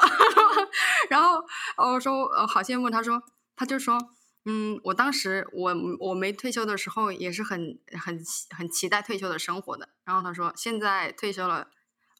[1.08, 1.42] 然后
[1.76, 3.22] 我说呃好羡慕，他说
[3.56, 3.98] 他就说
[4.44, 8.22] 嗯，我当时我我没退休的时候也是很很
[8.54, 9.88] 很期待退休的生活的。
[10.04, 11.68] 然后他说现在退休了。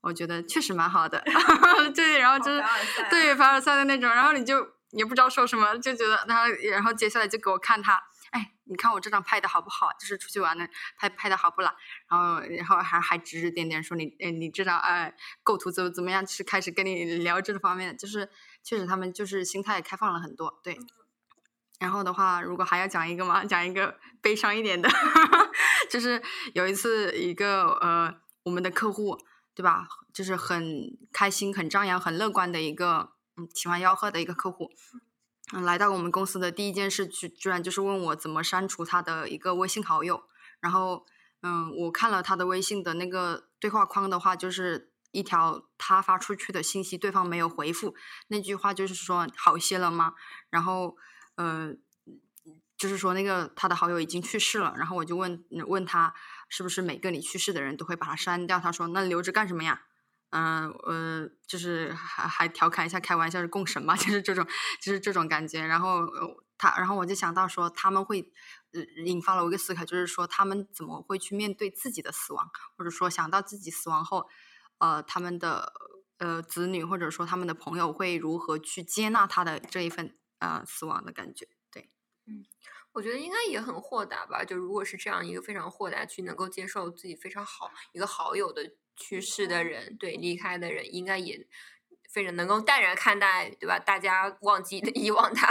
[0.08, 1.22] 我觉得确实蛮好的，
[1.94, 2.64] 对，然后就是
[3.10, 9.90] 对凡尔赛的那种，然后你就也不知道说什么，就觉得他，然后接下来就给我看他，哎，你看我这张拍的好不好？
[10.00, 10.66] 就是出去玩的
[10.96, 11.74] 拍拍的好不啦？
[12.08, 16.24] 然后然后还还指指点点说你，哎，你这张哎构图怎么怎么样？
[16.24, 18.30] 就是开始跟你聊这方面，就是
[18.64, 20.78] 确实他们就是心态开放了很多，对。
[21.78, 24.88] 然后的话，如果还要讲一个嘛，讲一个悲伤一点的，
[25.90, 26.20] 就是
[26.54, 28.12] 有一次一个呃
[28.44, 29.18] 我们的客户。
[29.58, 29.88] 对吧？
[30.14, 34.70] 就是很开心、很张扬、很乐观的一个，嗯，喜欢吆喝的一个客户，
[35.52, 40.22] 嗯，来到我们公司的第一件事，居居然就是问我怎么删除他的一个微信好友。
[40.60, 41.04] 然后，
[41.42, 47.96] 嗯，我看了他的微信的那个对话框的话，就是一条他发出去的信息，对方没有回复，
[48.28, 50.14] 那句话就是说好些了吗？
[50.50, 50.96] 然后，
[51.34, 51.82] 嗯，
[52.76, 54.74] 就是说那个他的好友已经去世了。
[54.76, 56.14] 然后我就问问他。
[56.48, 58.58] 是不是每个你去世的人都会把它删掉？
[58.60, 59.82] 他说：“那留着干什么呀？”
[60.30, 64.46] 嗯呃，就是还还调侃一下，开玩笑是供神嘛， 就是这种，
[64.82, 65.62] 就是这种感觉。
[65.64, 66.02] 然后
[66.58, 68.30] 他，然后我就想到说，他们会
[69.06, 74.28] 引发了我一个思考，就是说他们怎么会去面对自己的死亡，或者说想到自己死亡后，
[74.78, 75.72] 呃，他们的
[76.18, 81.48] 呃子女或者说他们的朋友会如何去接纳他的这一份呃死亡的感觉？
[81.72, 81.90] 对，
[82.26, 82.44] 嗯。
[82.98, 91.46] 我觉得应该也很豁达吧，就如果是这样一个非常豁达去能够接受自己非常好一个好友的去世的人，对离开的人，应该也
[92.10, 93.78] 非常能够淡然看待，对吧？
[93.78, 95.48] 大家忘记遗忘 他，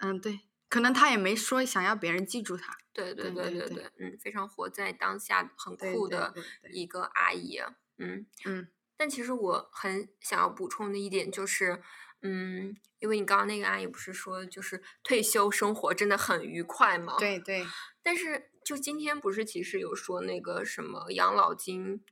[0.00, 6.34] 嗯，对，可能他也没说想要别人记住他，对对对对对，嗯，非常活在当下，很酷的
[6.70, 7.58] 一个阿姨，
[7.96, 8.68] 嗯嗯。
[8.98, 11.82] 但其实我很想要补充的一点就是。
[12.22, 17.16] 嗯，因为你刚刚那个阿姨不是说，就是退休生活真的很愉快吗？
[17.18, 17.66] 对对。
[18.02, 22.02] 但是就今天不是其实有说那个什么养老金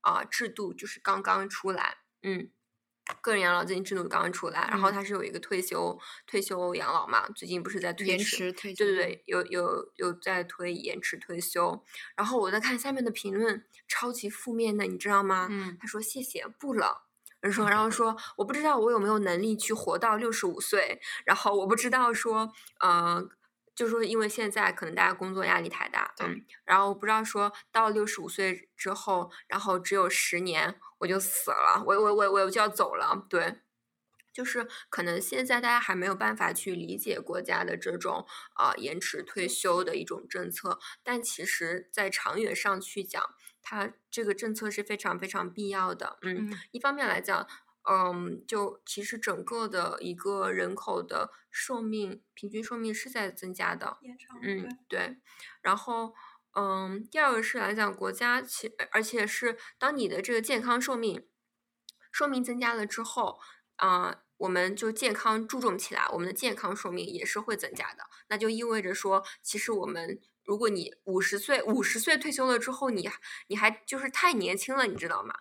[0.00, 2.50] 啊制度，就是刚刚出来，嗯，
[3.20, 8.84] 个人养老金制度刚刚出来，然后它是有一个退休退休养老嘛，最近不是在推延迟退休？
[8.84, 11.84] 对对对，有有有在推延迟退休。
[12.16, 15.48] 然后我在看下面的评论，超级负面的，你知道吗？
[15.50, 15.76] 嗯。
[15.80, 17.07] 他说谢谢不了。
[17.40, 23.28] 人说，然后说，我不知道我有没有能力去活到六十五岁，然后我不知道说，呃，
[23.76, 33.60] 就是说，因为现在可能大家工作压力太大，嗯，然后不知道说到六十五岁之后，然后只有十年我就死了，我我我我就要走了，对，
[34.32, 43.22] 就是可能现在大家还没有办法去理解国家的这种啊延迟退休的一种政策，但其实在长远上去讲。
[43.70, 47.46] 它这个政策是非常非常必要的，嗯，一方面来讲，
[47.82, 53.98] 嗯，就其实整个的一个人口的寿命平均寿命是在增加的，
[54.40, 55.18] 嗯，对，
[55.60, 56.14] 然后，
[56.54, 61.28] 嗯，第二个是来讲国家，其而且是当你的这个健康寿命
[62.10, 63.38] 寿命增加了之后，
[63.76, 70.18] 啊，我们就健康注重起来，我们的健康寿命也是会增加的，那就意味着说，其实我们。
[70.48, 73.06] 如果你五十岁五十岁退休了之后，你
[73.48, 75.34] 你还就是太年轻了，你知道吗？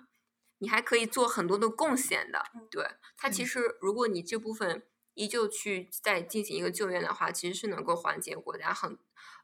[0.57, 2.43] 你还可以做很多的贡献的。
[2.69, 8.99] 对它其实，如果你这部分依旧去再进行一个救援的话，其实是能够缓解国家很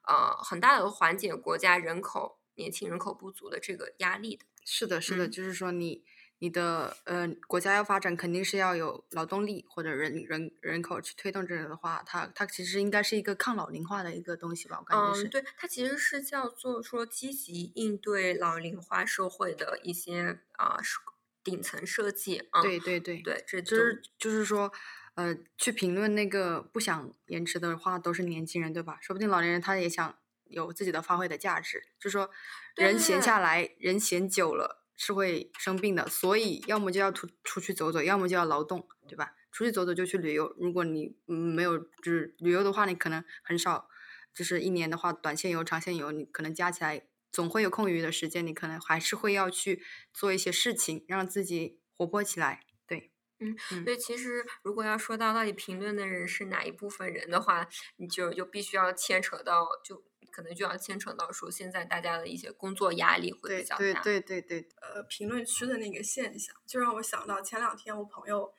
[0.06, 4.44] 呃很大的缓解国家人口年轻人口不足的这个压力的。
[4.66, 6.04] 是的，是的，嗯就是说你
[6.44, 15.24] 你的呃国家要发展，肯定是要有劳动力或者人人人口去推动这个的话，它它其实应该是一个抗老龄化的一个东西吧，我感觉是。
[15.24, 21.00] 嗯，对，它其实是叫做说积极应对老龄化社会的一些啊、是
[21.46, 22.62] 顶层设计啊。
[22.62, 24.70] 对对对对，这就是就是说，
[25.16, 28.98] 呃，去评论那个不想延迟的话，都是年轻人，对吧？
[29.00, 30.14] 说不定老年人他也想
[30.50, 32.30] 有自己的发挥的价值，就说
[32.76, 39.34] 人闲下来，人闲久了是会生病的，所以要么就要出出去走走，要么就要劳动，对吧？
[39.52, 43.88] 出去走走就去旅游，如果你嗯没有就是旅游的话，你可能很少，
[44.34, 52.62] 就是一年的话，短线游、长线游，你可能加起来总会有空余的时间，你可能还是会要去做一些事情，让自己活泼起来。
[52.88, 64.02] 对，嗯，嗯所以其实如果要说到到底评论的人是哪一部分人的话，你就就必须要牵扯到，就可能就要牵扯到说现在大家的一些工作压力会比较大。
[64.02, 68.52] 对对对对，呃评论区的那个现象，就让我想到前两天我朋友，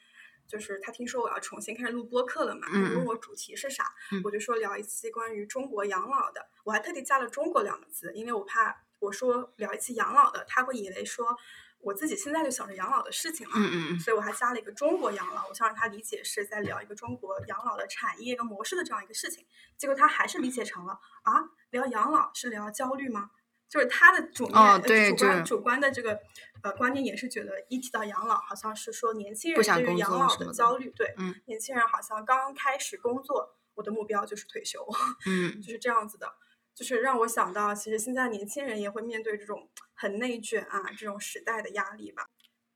[0.46, 11.36] 就是他听说我要重新开始录播客了嘛，问我主题是啥，嗯我就说聊一期关于中国养老的，我还特地加了“中国”两个字，因为我怕我说聊一期养老的，他会以为说
[11.84, 19.46] 我自己现在就想着养老的事情了，嗯嗯嗯，所以我还加了一个中国养老，我想让他理解是在聊一个中国养老的产业跟模式的这样一个事情。
[19.76, 23.30] 结果他还是理解成了啊，聊养老是聊焦虑吗？
[23.68, 26.20] 就是他的主面、主观主观的这个
[26.62, 34.86] 呃观念也是觉得一提到养老，好像是说年轻人对于养老的焦虑，对，嗯年轻人好像刚刚开始工作，我的目标就是退休，
[35.26, 36.32] 嗯 就是这样子的。
[36.74, 42.28] 就是让我想到，其实现在年轻人也会面对这种很内卷啊，这种时代的压力吧。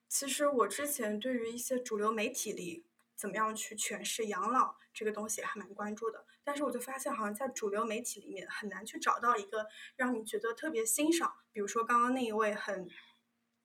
[0.09, 12.89] 其实我之前对于一些主流媒体里怎么样去诠释养老这个东西还蛮关注的，但是我就发现好像在主流媒体里面很难去找到一个让你觉得特别欣赏，比如说刚刚那一位很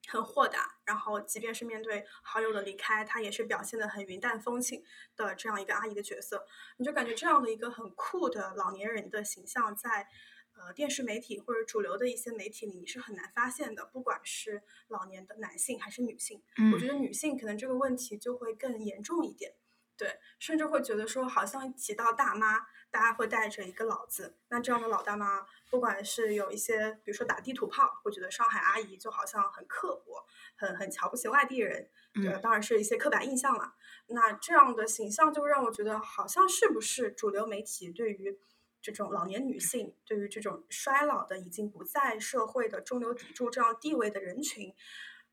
[0.07, 4.83] 很豁达，然后即便是面对好友的离开，她也是表现得很云淡风轻
[5.15, 6.45] 的这样一个阿姨的角色，
[6.77, 10.07] 你就感觉这样的一个很酷的老年人的形象在。
[10.55, 16.43] 呃，电视媒体或者主流的一些媒体里，你是很难发现的，不管是老年的男性还是女性。
[16.71, 19.55] 我觉嗯得女性可能这个问题就会更严重一点，
[19.97, 24.37] 对，甚至会觉得说，好像提到大妈，大家会带着一个老字。
[24.49, 30.23] 那这样的老大妈，不管是有一些，比如说打地图炮，会觉得上海阿姨就好像很刻薄，
[30.55, 33.73] 很很瞧不起外地人，对，嗯当然是一些刻板印象了。
[34.09, 38.39] 那这样的形象就让我觉得，好像是不是主流媒体对于
[38.79, 44.71] 这种老年女性，对于这种衰老的已经不在社会的中流砥柱这样地位的人群，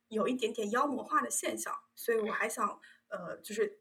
[0.09, 1.79] 有一点点妖魔化的现象。
[1.95, 3.81] 所以我还想，呃，就是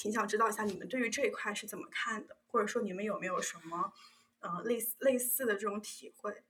[0.00, 3.92] 挺想知道一下你们对于这一块是怎么看的，或者说你们有没有什么
[4.40, 6.42] 呃类似类似的这种体会？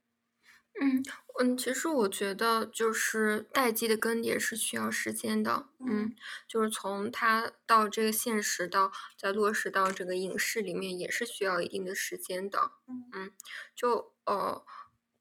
[0.79, 1.03] 嗯
[1.37, 6.15] 嗯，其实我觉得就是代际的更迭是需要时间的，嗯，嗯
[6.47, 13.33] 就是从它到这个现实到再落实到这个影视里面，也是需要一定的时间的，嗯
[13.75, 14.63] 就呃，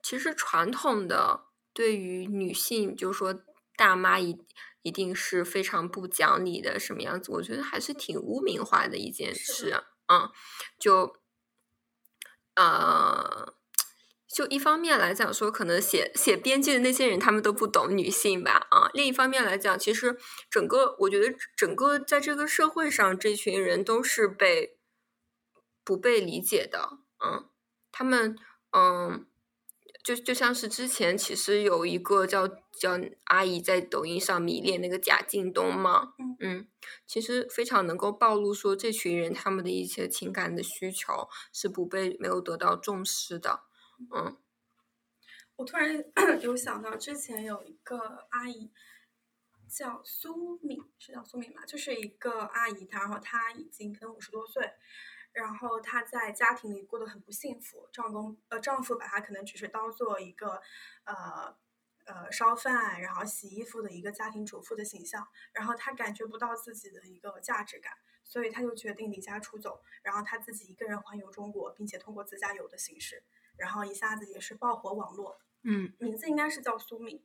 [0.00, 3.42] 其实传统的对于女性，就是说
[3.74, 4.38] 大妈一
[4.82, 10.30] 一定是非常不讲理的什么样子，我觉得还是挺污名化的一件是事，嗯，
[10.78, 11.16] 就
[12.54, 13.54] 呃。
[14.32, 20.16] 就一方面来讲说，可能写写编剧的那些人他们都不懂女性吧，啊，另一方面来讲，其实
[20.48, 24.78] 整个我觉得整个在这个社会上，这群人都是被
[25.82, 27.50] 不被理解的，嗯，
[27.90, 28.38] 他们
[28.70, 29.26] 嗯，
[30.14, 36.68] 就就像是之前其实有一个叫叫阿姨在抖音上迷恋那个贾静东嘛，嗯嗯，
[37.06, 43.62] 其实非常能够暴露说这群人他们的一些情感的需求是不被没有得到重视的，
[44.12, 44.36] 嗯
[45.54, 46.04] 我突然
[46.42, 48.72] 有想到，之前有一个阿姨
[49.68, 51.64] 叫苏敏，是叫苏敏吧？
[51.64, 54.72] 就是一个阿姨，她然后她已经可能五十多岁，
[55.32, 60.60] 然后她在家庭里过得很不幸福，丈公呃丈夫把她可能只是当做一个
[61.04, 61.56] 呃
[62.06, 67.92] 呃烧饭然后洗衣服的一个家庭主妇的形象，然后她感觉不到自己的一个价值感，
[68.24, 73.22] 所以她就决定离家出走，然后她自己一个人环游中国，并且通过自驾游的形式。
[73.56, 77.22] 然后一下子也是爆火网络，嗯名字应该是叫苏敏。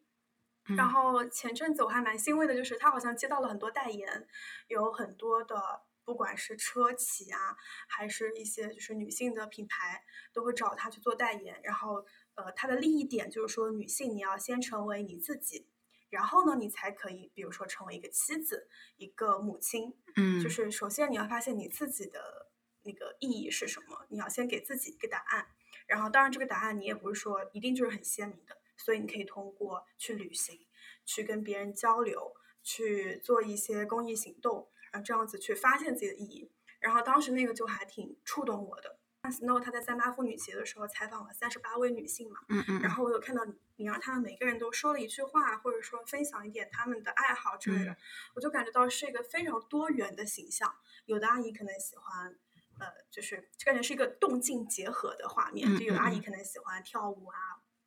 [0.67, 4.27] 嗯，然后前阵子我还蛮欣慰的，就是她好像接到了很多代言，
[4.67, 11.59] 有很多的不管是车企啊，还是一些就是女性的品牌，都会找她去做代言。
[11.63, 15.67] 然后呃，她的利益点就是说，女性你要先成为你自己，
[16.09, 19.97] 然后呢，你才可以，比如说成为一个妻子、一个母亲。
[20.15, 22.51] 嗯，就是首先你要发现你自己的
[22.83, 25.47] 那个意义是什么，你要先给自己一个答案。
[25.87, 30.65] 然后，当然这个答案你也不是说一定就是很鲜明的，所以你可以通过去旅行、
[31.05, 34.69] 去跟别人交流、去做一些公益行动，
[35.03, 36.51] 这样子去发现自己的意义。
[36.79, 38.99] 然后当时那个就还挺触动我的。
[39.23, 43.43] 那 Snow 他在三八妇女节的时候采访了三十八位女性嘛，嗯嗯，然后我有看到
[43.77, 47.97] 你让他们每个人都说了一句话，或者说分享一点他们的爱好之类的，嗯
[48.35, 50.75] 我就感觉到是一个非常多元的形象。
[51.05, 52.35] 有的阿姨可能喜欢，
[52.79, 57.35] 呃，就是就感觉是一个动静结合的画面，嗯就有的阿姨可能喜欢跳舞啊、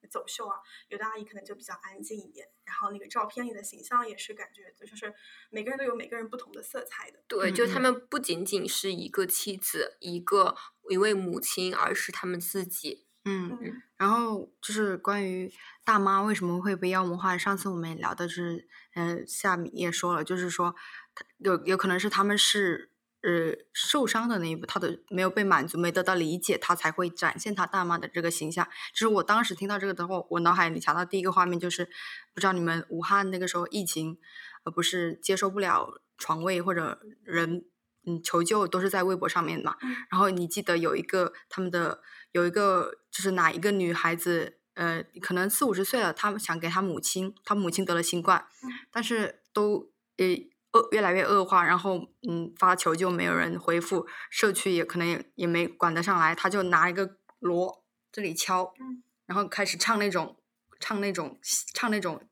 [0.07, 0.57] 走秀啊，
[0.89, 2.47] 有的阿姨可能就比较安静一点。
[2.65, 5.13] 然后那个照片里的形象也是感觉就是
[5.51, 7.23] 每个人都有每个人不同的色彩的。
[7.27, 10.55] 对，嗯嗯就他们不仅仅是一个妻子，一个
[10.91, 13.07] 一位母亲，而是他们自己。
[13.25, 15.53] 嗯，嗯然后就是关于
[15.85, 20.75] 大妈为什么会被妖魔化，上次我们也聊的是，呃，夏米也说了，就是说，
[21.39, 22.93] 有有可能是他们是
[23.23, 28.67] 呃受伤的那一步，他的没有被满足，没得到理解，他才会展现他大妈的这个形象。
[28.93, 31.85] 就是我当时听到这个的话，我脑海里想到第一个画面就是，
[32.35, 34.19] 不知道你们武汉那个时候疫情，
[34.65, 37.65] 呃，不是接受不了床位或者人。
[38.07, 42.01] 嗯，求救都是在微博上面嘛，嗯然后你记得有一个他们的
[42.33, 50.25] 有一个就是哪一个女孩子，呃，可能四五十岁了，她们想给她母亲，她母亲得了新冠，嗯但是都呃
[50.79, 60.37] 恶越来越恶化，然后嗯发求救没有人回复，社区也可能也也没管得上来，他就拿一个锣这里敲，嗯然后开始唱那种
[60.81, 61.39] 唱那种
[61.75, 62.29] 唱那种。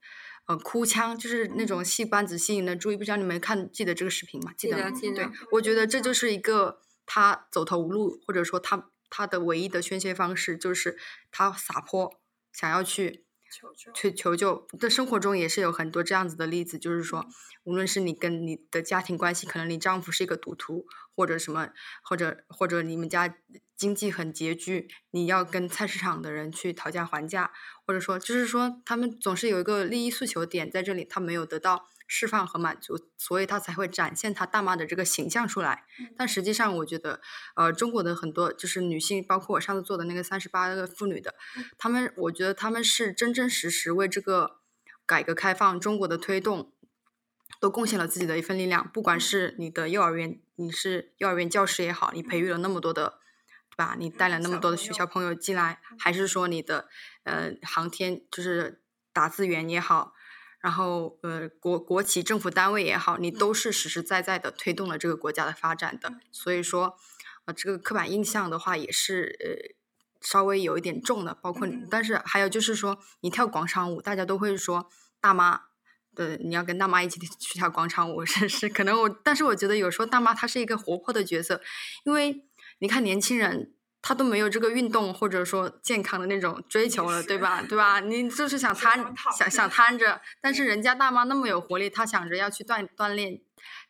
[0.49, 4.53] 呃，哭腔就是那种戏班子吸引的注意，不知道你们看记得这个视频吗？
[4.57, 10.97] 记记得记得，我觉得这就是一个他走投无路，或者说他他的唯一的宣泄方式，就是
[11.32, 12.20] 他撒泼，
[12.53, 14.66] 想要去求救去求救。
[14.78, 17.26] 的生活中也是有很多这样子的例子，就是说，
[17.64, 21.70] 无论是你跟你的家庭关系，可能你丈夫是一个赌徒，或者什么，
[22.03, 23.36] 或者或者你们家
[23.77, 27.53] 经济很拮据，你要跟菜市场的人去讨价还价，
[27.85, 35.85] 或者说就是说他们总是有一个利益诉求点在这里，他没有得到释放和满足，所以他才会展现他大妈的这个形象出来。
[36.16, 37.20] 但实际上，我觉得，
[37.55, 41.35] 呃，中国的很多就是女性，包括我上次做的那个三十八个妇女的，
[41.77, 44.61] 她们，我觉得她们是真真实实为这个
[45.05, 46.72] 改革开放、中国的推动，
[47.61, 48.89] 都贡献了自己的一份力量。
[48.95, 53.26] 不管是你的幼儿园，你是幼儿园教师也好，你培育了那么多的，对
[53.77, 53.95] 吧？
[53.99, 56.89] 你带了那么多的学校朋友进来，还是说你的
[57.24, 60.14] 呃航天就是打字员也好，
[60.61, 66.14] 然后呃国国企政府单位也好，你都是实实在在的推动了这个国家的发展的。
[66.33, 66.97] 所以说，
[67.45, 69.77] 呃，这个刻板印象的话也是呃
[70.20, 74.89] 稍微有一点重的，包括但是还有就是说，你跳广场舞，大家都会说
[75.20, 75.62] 大妈。
[76.14, 81.61] 对，你要跟大妈一起去跳广场舞， 是是，可能我，但是我觉得有时候大妈她是一个活泼的角色，
[82.05, 82.43] 因为
[82.79, 83.72] 你看年轻人
[84.03, 87.62] 他都没有这个运动或者说健康的那种追求了，对吧？
[87.62, 88.01] 对吧？
[88.01, 93.41] 你就是想只瘫想想想瘫着，但是人家大妈那么有活力，她想着要去锻锻炼，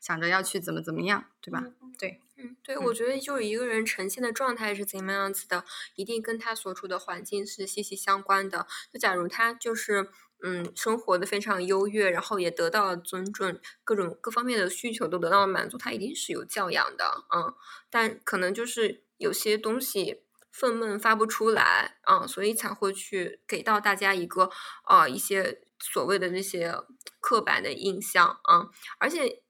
[0.00, 1.64] 想着要去怎么怎么样，对吧？
[1.98, 5.64] 对，嗯，对，我觉得就是一个人呈现的状态是怎么样子的，
[5.96, 8.66] 一定跟他所处的环境是息息相关的。
[8.92, 10.08] 就假如他就是
[10.42, 17.54] 嗯生活的非常优越，然后也得到了尊重，各种各方面的需求都得到了满足，他一定是有教养的，嗯。
[17.90, 24.50] 但可能就是有些东西愤懑发不出来，嗯，所以才会去给到大家一个
[24.88, 26.74] 呃一些所谓的那些
[27.20, 28.68] 刻板的印象，嗯。
[28.98, 29.42] 而且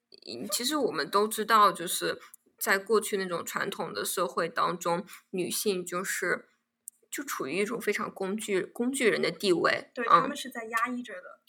[0.51, 2.21] 其实我们都知道，就是
[2.59, 6.49] 在过去那种传统的社会当中，女性就是
[7.17, 11.41] 就处于一种非常工具工具人的地位，对他嗯们是在压抑着的。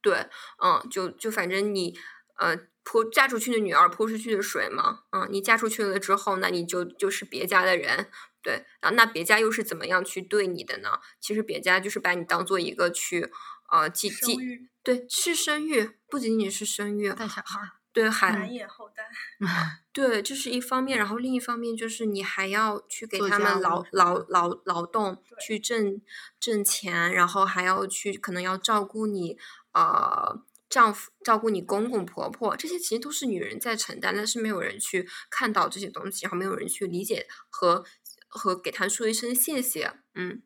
[0.00, 0.28] 对，
[0.62, 1.98] 嗯，就就反正你
[2.36, 8.08] 呃泼嫁出去的女儿泼出去的水嘛，嗯，你嫁出去了之后，那你就就是别家的人，
[8.40, 11.00] 对，然后那别家又是怎么样去对你的呢？
[11.18, 13.32] 其实别家就是把你当做一个去
[13.72, 14.38] 呃继继
[14.84, 19.08] 对是生育，不仅仅是生育，带小孩儿，对还繁衍后代，
[19.92, 26.02] 对，这是一方面，然后另一方面就是你还要去给他们劳劳劳劳动，去挣
[26.40, 29.38] 挣钱，然后还要去可能要照顾你
[29.72, 37.84] 呃丈夫、照顾你公公婆婆，这些其实都是女人在承担，但是没有人去看到这些东西，然后没有人去理解和
[38.26, 39.92] 和给他说一声谢谢。
[40.16, 40.42] 嗯，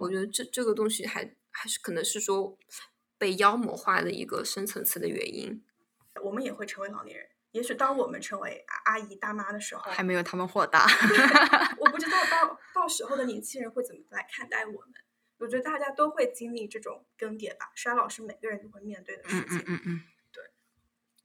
[0.00, 2.58] 我觉得这这个东西还还是可能是说
[3.16, 5.64] 被妖魔化的一个深层次的原因。
[6.22, 7.28] 我们也会成为老年人。
[7.52, 10.86] 也许当我们成为阿阿姨大妈的时候，还没有他们豁达。
[11.78, 14.92] 我不知道到到时候的年轻人会怎么来看待我们。
[15.38, 19.58] 我觉得大家都会经历这种更迭吧，衰老是每个人都会面对的事嗯情。
[19.58, 20.02] 嗯嗯嗯。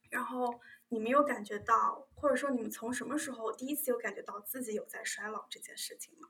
[0.10, 6.30] 然后你们有感觉到，或者说你们从什么时候第一次有感觉到自己有在衰老这件事情吗？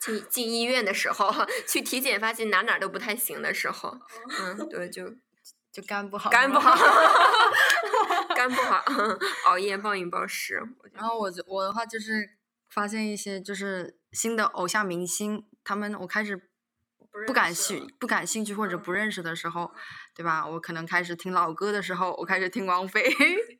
[0.00, 1.30] 进进医院的时候，
[1.68, 3.96] 去体检发现哪哪都不太行的时候，
[4.40, 5.14] 嗯，对，就
[5.72, 6.70] 就肝 不好，肝不好，
[8.36, 8.84] 肝不好，
[9.46, 10.62] 熬夜暴饮暴食。
[10.92, 12.36] 然后我就我的话就是
[12.68, 16.50] 发现一些就是新的偶像明星，他们我开始
[17.26, 19.72] 不感兴不感兴趣或者嗯不认识的时候，
[20.14, 20.46] 对吧？
[20.46, 23.10] 我可能开始听老歌的时候，我开始听王菲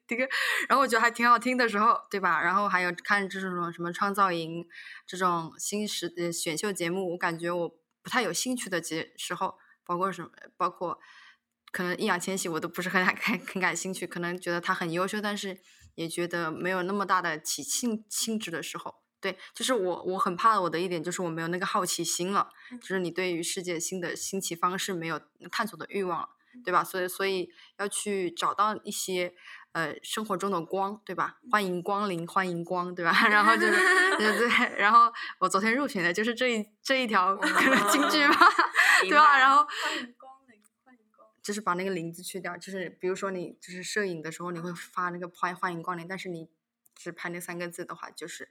[0.06, 0.28] 这个，
[0.68, 2.42] 然后我觉得还挺好听的时候，对吧？
[2.42, 4.66] 然后还有看这种什么创造营
[5.06, 7.68] 这种新时呃选秀节目，我感觉我
[8.02, 10.98] 不太有兴趣的节时候，包括什么，包括
[11.72, 13.16] 可能易烊千玺我都不是很感
[13.48, 15.58] 很感兴趣，可能觉得他很优秀，但是
[15.94, 18.94] 也觉得没有那么大的起兴兴致的时候。
[19.20, 22.48] 对，就是我我很怕我的一点就是我没有那个好奇心了，
[22.80, 25.20] 就是你对于世界新的新奇方式没有
[25.50, 26.28] 探索的欲望了，
[26.64, 26.82] 对吧？
[26.82, 27.48] 所以所以
[27.78, 29.32] 要去找到一些
[29.70, 31.36] 呃生活中的光，对吧？
[31.52, 33.12] 欢迎光临，欢迎光，对吧？
[33.30, 33.72] 然后就是
[34.18, 38.36] 对对，然后我昨天入选的就是这一这一条可能京剧吧，
[39.02, 39.38] 对吧？
[39.38, 39.64] 然后。
[41.42, 46.48] 就是把那个“林”字去掉，就是比如说你就是摄影的时候，你会发那个欢欢迎光临，但是你
[46.94, 48.48] 只拍那三个字的话，就是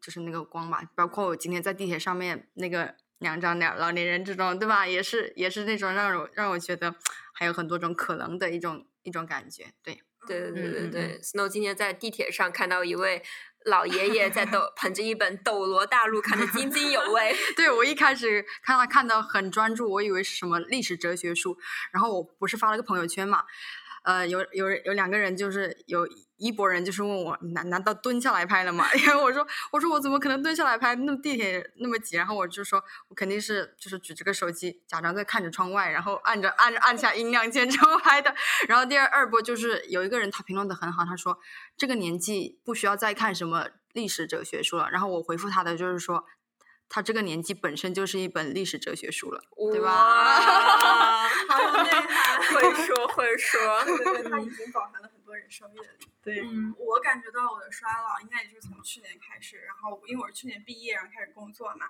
[0.00, 0.84] 就是那个光嘛。
[0.94, 4.86] 包括我今天在地铁上面那个两张脸老年人这种，对吧？
[4.86, 6.94] 也是也是那种让我让我觉得
[7.32, 10.02] 还有很多种可能的一种一种感觉，对。
[10.26, 13.22] 对对对对对，Snow 今天在地铁上看到一位
[13.68, 17.34] 老爷爷在抖 捧着一本《斗罗大陆》，看得津津有味。
[17.56, 21.56] 对我一开始看他看的很专注，我以为是什么历史哲学书，
[21.92, 23.44] 然后我不是发了个朋友圈嘛，
[24.08, 28.86] 呃，有有人有两个人就是有一拨人就是问我难难道蹲下来拍了吗？
[28.96, 30.94] 因为我说我说我怎么可能蹲下来拍？
[30.94, 38.34] 那么地铁那么挤，然后我就说我肯定是就是举着个手机，假装在看着窗外，然后按着按着按下音量键之后拍的。
[38.66, 41.38] 然后第二二波就是有一个人他评论的很好，他说
[41.76, 44.88] 这个年纪不需要再看什么历史哲学书了。
[44.90, 46.24] 然后我回复他的就是说。
[46.90, 49.90] 他这个年纪本身就是一本历史哲学书了，对吧？
[49.90, 52.08] 哇 好有内涵，
[52.54, 56.06] 会 说会说，对对对，它已经饱含了很多人生阅历。
[56.22, 61.86] 对嗯我感觉到我的衰老，应该也就是从去年开始，然后因为我是去年毕业，然后开始工作嘛，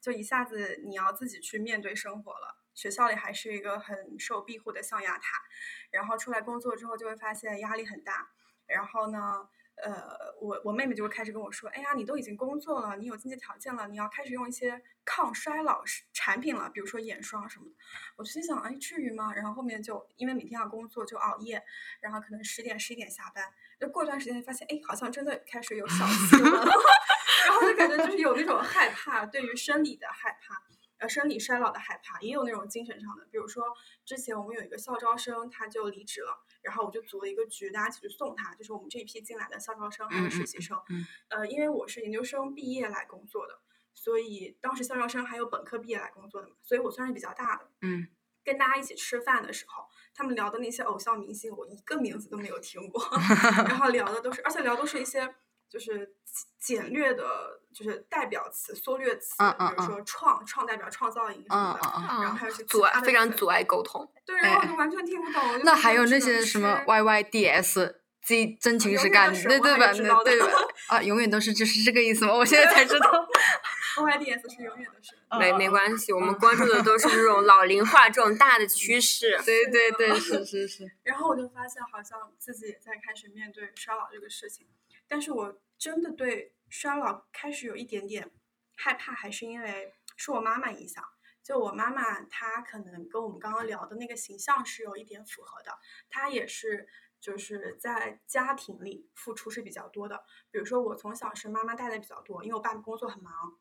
[0.00, 2.56] 就一下子你要自己去面对生活了。
[2.74, 5.42] 学校里还是一个很受庇护的象牙塔，
[5.90, 8.30] 然后出来工作之后就会发现压力很大。
[8.66, 9.48] 然后呢，
[9.82, 17.72] 呃，我我妹妹就会开始跟我说：“哎呀，你都已经工作了，你有经济条件了，你要开始用一些抗衰老产品了，比如说眼霜什么的。”
[18.16, 21.62] 我就心想：“哎，至于吗？”然后后面就因为每天要工作，就熬夜，
[22.00, 23.44] 然后可能十点十一点下班，
[23.80, 26.64] 就过段时间发现，哎，好像真的开始有小气了，
[27.46, 30.62] 然后就感觉就是有那种害怕，对于生理的害怕。
[31.02, 33.64] 呃，生理衰老的害怕，也有那种精神上的，比如说
[34.04, 40.80] 之前我们有一个校招生，他就离职了，然后我就组了一个局，大家一起去送他，就是我们这一批进来的校招生还有实习生。
[40.90, 43.58] 嗯呃，因为我是研究生毕业来工作的，
[43.92, 47.68] 所以当时校招生还有本科毕业来工作的嘛，所以我算是比较大的。
[47.80, 48.06] 嗯，
[48.44, 49.84] 跟大家一起吃饭的时候，
[50.14, 53.02] 他们聊的那些偶像明星，我一个名字都没有听过，
[53.66, 55.34] 然后聊的都是，而且聊都是一些
[55.72, 56.12] 就是
[56.60, 64.06] 简简略的，就是代表词、缩略词，嗯嗯比如说创创代表创造营什么的，嗯嗯然后还有一些阻碍非常阻碍沟通。
[64.26, 65.60] 对，然后就完全听不懂。
[65.64, 67.94] 那还有那些什么 YYDS。
[68.22, 69.86] 自己真情实感，的是我对对吧？
[69.88, 70.46] 还知道的对吧？
[70.86, 72.32] 啊，永远都是就是这个意思吗？
[72.32, 73.10] 我现在才知道。
[73.98, 75.16] “yyds” 是永远都是。
[75.40, 79.36] 没没关系，我们关注的都是这种老龄化这种大的趋势。
[79.44, 80.88] 对对对，是是是。
[81.02, 84.68] 然后我就发现，好像自己也在开始面对衰老这个事情，
[85.12, 88.30] 但是我真的对衰老开始有一点点
[88.78, 91.04] 害怕，还是因为受我妈妈影响。
[91.42, 96.88] 就我妈妈，她可能跟我们刚刚聊的那个形象是有一点符合的，她也是
[97.20, 100.24] 就是在家庭里付出是比较多的。
[100.50, 103.58] 比如说我从小是妈妈带的比较多，因为我爸爸工作很忙，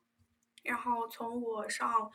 [0.63, 2.09] 然后从我上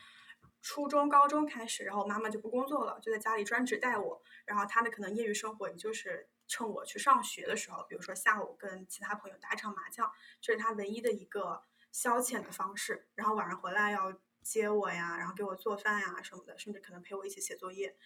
[0.63, 4.23] 初中、高中开始，然后我妈妈就不工作了，就在家里专职带我。
[4.47, 13.09] 然后她的可能业余生活，也就是趁我去上学的时候，比如说下午跟其他朋友打一场麻将，这是他唯一的一个消遣的方式。
[13.15, 17.97] 然后晚上回来要接我呀，然后给我做饭呀什么的，甚至可能陪我一起写作业。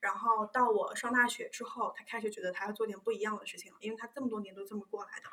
[0.00, 5.28] 然后到我上大学之后，他开始觉得他要做点不一样的事情了，因为他这么多年都这么过来的。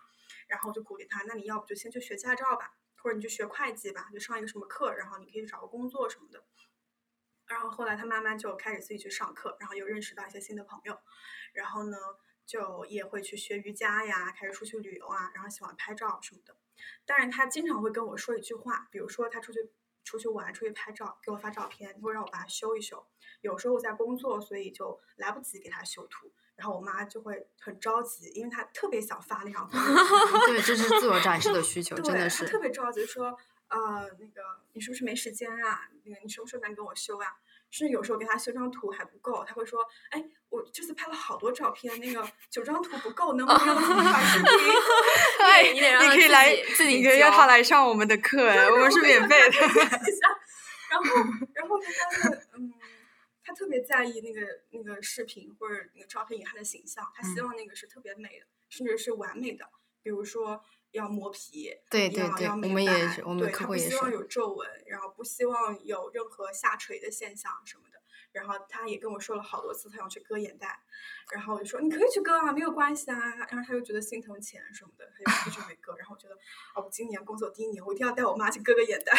[0.48, 6.44] 然后我就鼓励他，那你要不就先去学驾照吧，或者你去学会计吧，就上一个什么课，然后你可以去找个工作什么的。
[7.48, 11.00] 然后后来他慢慢就开始自己去上课，然后又认识到一些新的朋友，
[11.54, 11.98] 然后呢
[12.46, 16.56] 就也会去学瑜伽呀，开始出去旅游啊，然后喜欢拍照什么的。
[17.06, 19.70] 但是他经常会跟我说一句话，比如说他出去
[20.04, 23.06] 出去玩、出去拍照，给我发照片，会让我把它修一修。
[23.42, 32.46] 有时候我在工作，所以就来不及给他修图，然后我妈就会很着急，因为她特别想发那张朋友圈对，这是自我展示的需 求，真的是。
[32.46, 33.38] 特别着急说，
[33.68, 34.42] 呃，那个
[34.74, 35.90] 你是不是没时间啊？
[36.04, 37.38] 那个你什么时候能给我修啊？
[37.76, 44.48] 甚至有时候给他修张图还不够，他会说，哎，我这次拍了好多照片，那个九张图不够，能不能发视频？
[45.40, 49.58] 对，你得让他自可以来自己你可以让他来上我们的课，哎我们是免费的。
[50.90, 51.06] 然后，
[51.54, 52.72] 然后就发现，嗯，
[53.44, 59.66] 他特别在意那个那个视频或者那个照片以他的形象，他希嗯望那个是特别美的，甚至是完美的。
[60.02, 60.64] 比如说
[60.98, 67.96] 要磨皮，对对对我要要美们也白是我们对他客户也是不希望有皱纹，然后不希望有任何下垂的现象什么的。
[68.32, 70.78] 然后他也跟我说了好多次，他想去割眼袋，
[71.32, 73.18] 然后我就说你可以去割啊，没有关系啊。
[73.18, 75.96] 然后他又觉得心疼钱什么的，他就一直没割。
[75.96, 76.36] 然后我觉得，
[76.76, 79.14] 哦，我今年工作第一年，我一定要带我妈去割个眼袋。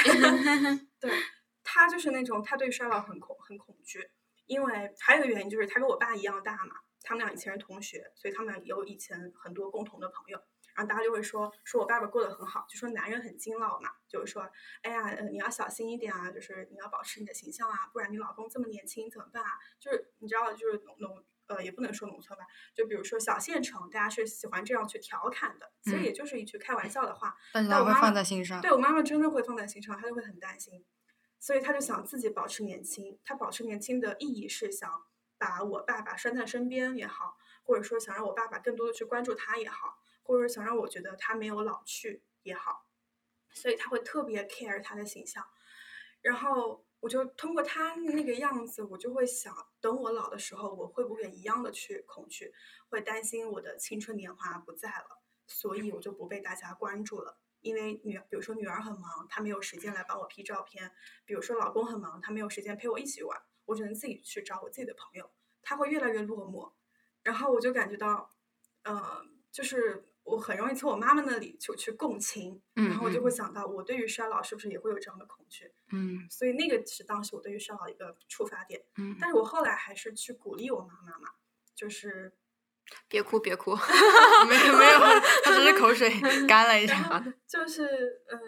[1.00, 1.10] 对
[1.64, 4.10] 他就是那种他对衰老很恐很恐惧，
[4.44, 10.38] 因为还有一个原因就是他跟我爸一样大嘛，他们俩以前是同学，所以他们俩有以前很多共同的朋友。
[10.76, 14.48] 然后大家就会说说我爸爸过得很好，就说男人很精老嘛，就是说，
[14.82, 19.50] 哎呀，呃，你要小心一点啊，就是你要保持你的形象啊，不然你老公这么年轻怎么办啊？
[19.80, 27.36] 就是你知道，就是农农呃，也不能说农村吧，就比如说小县城，大家是喜欢这样去调侃的，其实嗯也就是一句开玩笑的话。
[27.52, 28.60] 但是我妈妈放在心上。
[28.60, 30.84] 对我妈妈真的会放在心上，她就会很担心，
[31.38, 33.18] 所以她就想自己保持年轻。
[33.24, 35.04] 她保持年轻的意义是想
[35.38, 42.86] 把我爸爸拴在身边也好，或者说想让我爸爸更多的去关注他也好，或者想让我觉得他没有老去也好，
[43.52, 45.46] 所以他会特别 care 他的形象。
[46.20, 52.52] 然后我就通过他那个样子，我就会想，等我老的时候，我会不会一样的去恐惧，
[52.88, 57.38] 会担心我的青春年华不在了，所以我就不被大家关注了。
[57.60, 60.90] 因为女，比如说女儿很忙，她没有时间来帮我 P 照片；
[61.24, 65.30] 比如说老公很忙，他没有时间陪我一起玩，我只能自己去找我自己的朋友。
[65.62, 66.72] 他会越来越落寞，
[67.22, 68.32] 然后我就感觉到，
[68.84, 75.72] 呃，就是我很容易从我妈妈那里就去共情，嗯然后我就嗯会想到，我对于衰老是不是也会有这样的恐惧？
[75.92, 78.82] 嗯所以那个是当时我对于衰老一个触发点。
[78.96, 81.28] 嗯，但是我后来还是去鼓励我妈妈嘛，
[81.74, 82.32] 就是
[83.08, 83.74] 别哭别哭，
[84.48, 84.98] 没有没有，
[85.44, 86.10] 她只是口水
[86.46, 87.24] 干了一下。
[87.46, 88.40] 就是嗯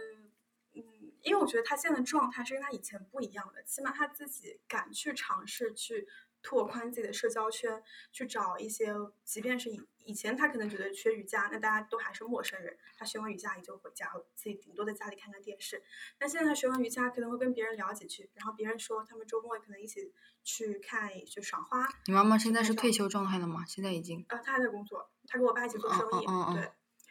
[0.74, 0.82] 嗯，
[1.22, 6.08] 因为我觉得她现在的状态是跟她以前不一样的，起码她自己敢去尝试去
[6.42, 7.82] 拓宽自己的社交圈，
[8.12, 15.82] 去找一些，即便是以以前他可能觉得学瑜伽，那大家都还是陌生人，他学完瑜伽也就回家了，自己顶多在家里看看电视。
[16.20, 20.12] 那现在他学完瑜伽，可能会跟别人聊几句，然后别人说他们周末可能一起
[20.42, 23.64] 去看就赏花，你妈妈现在是退休状态了吗？
[23.66, 24.24] 现在已经。
[24.28, 26.70] 啊，她还在工作，她跟我爸一起做哦生意，对。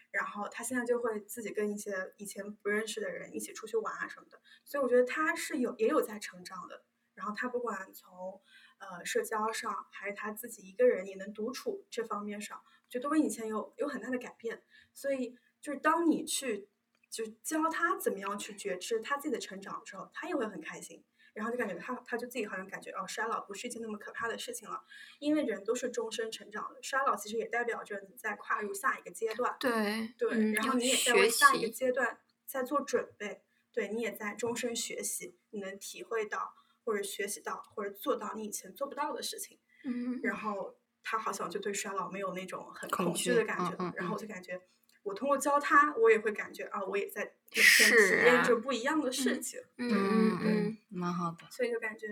[0.10, 6.82] 然后他现在就会自己跟一些以前不认识的人一起出去玩啊什么的，所以我觉得他是有也有在成长的。
[7.14, 8.42] 然后他不管从
[8.80, 14.64] 呃社交上，还是他自己一个人也能独处这方面上，我觉得都跟以前有有很大的改变。
[14.94, 16.70] 所以就是当你去
[17.10, 21.04] 就教他怎么样去觉知他自己的成长之后，他也会很开心。
[21.34, 24.84] 然后就感觉他，他就自己好像感觉哦，衰老不是一件那么可怕的事情了，
[25.20, 36.56] 因为人都是终身成长的，衰老其实也代表着你在跨入下一个阶段，对对，嗯然后你也在为下一个阶段在做准备，对你也在终身学习，你能体会到
[36.88, 44.62] 或者学习到或者做到你以前做不到的事情，嗯然后他好像就对衰老没有那种很恐恐惧惧的感觉了，嗯嗯然后我嗯就感觉
[45.04, 49.60] 我通过教他，我也会感觉啊，我也在每天是体验啊着不一样的事嗯情。
[49.78, 51.46] 嗯嗯嗯嗯，蛮好的。
[51.52, 52.08] 所以就感觉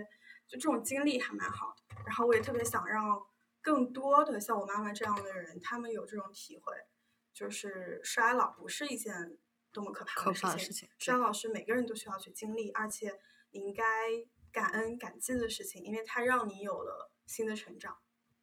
[0.46, 1.96] 就这种经历还蛮好的。
[2.06, 3.26] 然后我也特别想让
[3.62, 6.74] 更多的像我妈妈这样的人，他们有这种体会，
[7.32, 9.36] 就是衰老不是一件
[9.72, 13.18] 多么可怕的事情，事情衰老是每个人都需要去经历，而且
[13.50, 13.84] 你应该
[14.56, 17.98] 感恩感激的事情，因为它让你有了新的成长。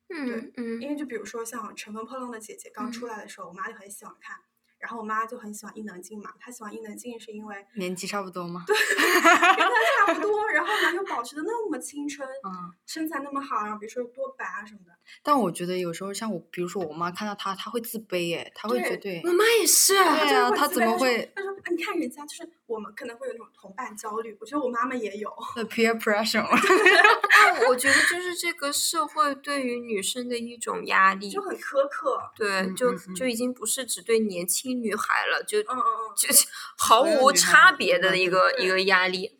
[0.10, 4.38] 嗯嗯因为就比如说像《乘风破浪的姐姐》刚出嗯来的时候，我妈就很喜欢看。
[4.84, 8.66] 然后我妈就很喜欢伊能静嘛，她喜欢伊能静是因为年纪差不多吗？
[8.68, 14.92] 跟她差不多，然后呢又保持的那么青春，嗯，身材那么好，然后比如说多白啊什么的，
[15.24, 25.34] 但我觉得有时候像我，比如说我妈看到她，她会自卑，哎，她会觉得对对我妈也是，对就是啊她怎么会她说：“啊你看人家，就是我们可能会有那种同伴焦虑，我觉得我妈妈也有。
[25.56, 26.50] 的 peer pressure 嘛。
[27.46, 32.20] 但我觉得就是这个社会对于女生的一种压力，就很苛刻。
[32.36, 36.48] 对，嗯就嗯就已经不是只对年轻女孩了，就嗯嗯嗯，就 是
[36.78, 39.40] 毫无差别的一个一个压力。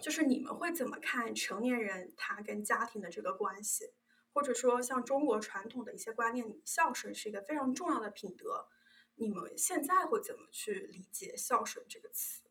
[0.00, 3.92] 就是你们会怎么看成年人他跟家庭的这个关系？
[4.32, 8.68] 或者说，像中国传统的一些观念里，孝顺是一个非常重要的品德。
[9.14, 12.42] 你们现在会怎么去理解孝顺这个词？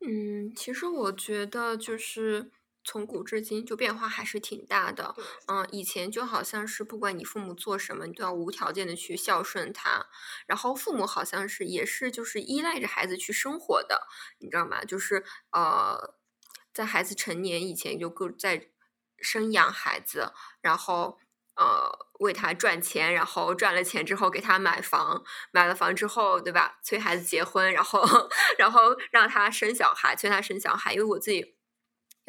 [0.00, 2.50] 嗯，其实我觉得就是
[2.84, 5.14] 从古至今就变化还是挺大的。
[5.46, 10.06] 嗯，以前就好像是不管你父母做什么，你都要无条件的去孝顺他，
[10.46, 14.06] 然后父母好像是也是就是依赖着孩子去生活的，
[14.38, 14.84] 你知道吗？
[14.84, 16.14] 就是呃，
[16.72, 18.70] 在孩子成年以前就各在
[19.18, 21.18] 生养孩子，然后
[21.56, 26.78] 呃为他赚钱，然后赚了钱之后给他买房，买了房之后，对吧？
[26.82, 28.02] 催孩子结婚，然后
[28.56, 30.94] 然后让他生小孩，催他生小孩。
[30.94, 31.56] 因为我自己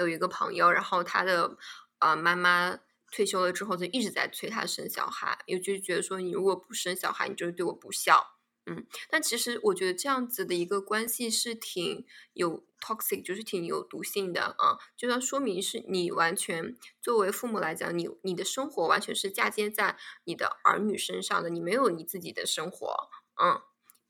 [0.02, 1.58] 有一个朋友，然后他的
[2.00, 2.80] 呃妈妈
[3.12, 8.38] 退休了之后，就一直在催他生小孩，也就觉得说你如果不生小孩，你就是对我不孝。
[8.68, 23.10] 嗯，但其实我觉得这样子的一个关系是挺有 toxic，就是挺有毒性的啊，就要说明是你完全作为父母来讲，你你的生活完全是嫁接在你的儿女身上的，你没有你自己的生活。
[23.42, 23.60] 嗯，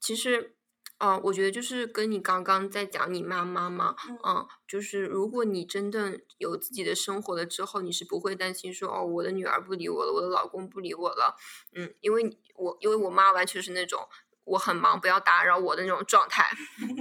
[0.02, 0.58] 其实，
[1.02, 11.36] 呃，我觉得就是跟你刚刚在讲你妈妈嘛，嗯嗯，就是如果你真正有自己的生活了之后，你是不会担心说哦，我的女儿不理我了，我的老公不理我了，
[11.74, 14.08] 嗯，因为我因为我妈完全是那种。
[14.44, 16.50] 我很忙，不要打扰我的那种状态。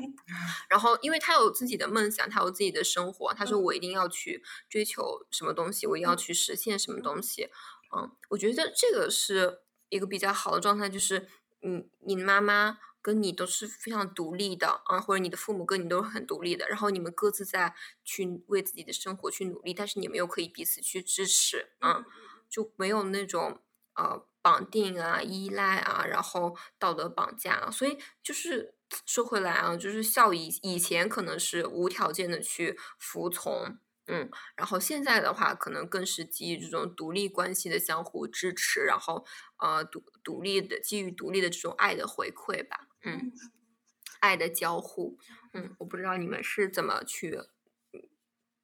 [0.68, 7.48] 然后，因为她有自己的梦想，她有自己的生活，她说嗯我一定要去追求什么东西，我一定要去实现什么东西。
[7.96, 11.26] 嗯，我觉得这个是一个比较好的状态，就是
[11.60, 17.74] 你，你妈妈跟你都是非常独立的啊，或者你的父母跟你都是很独立的，然后你们各自在
[18.04, 22.04] 去为自己的生活去努力，但是你们又可以彼此去支持，啊，
[22.48, 23.60] 就没有那种
[23.94, 28.74] 呃绑定啊、依赖啊，然后道德绑架啊，所以就是
[29.06, 33.78] 说回来啊，就是孝以以前可能是无条件的去服从。
[34.12, 39.24] 嗯，然后现在的话，可能更是基于这种独立关系的相互支持，然后
[39.58, 43.32] 呃独独立的基于独立的这种爱的回馈吧，嗯，嗯
[44.20, 45.16] 爱的交互，
[45.54, 47.34] 嗯，我不知道你们是怎么去，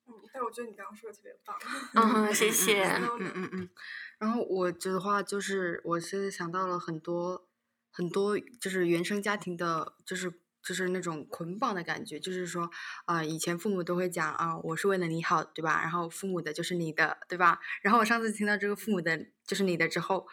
[0.07, 1.57] 嗯，但我觉得你刚刚说的特别棒。
[1.95, 3.71] 嗯，谢谢，嗯嗯嗯。
[4.19, 7.49] 然后我的话就是，我是想到了很多
[7.91, 10.31] 很多，就是原生家庭的，就是
[10.63, 12.71] 就是那种捆绑的感觉，就是说，
[13.07, 15.81] 啊、以前父母都会讲啊、我是为了你好，对吧？
[15.81, 17.61] 然后父母的就是你的，对吧？
[17.81, 20.29] 然后我上次听到这个父母的就是你的之后。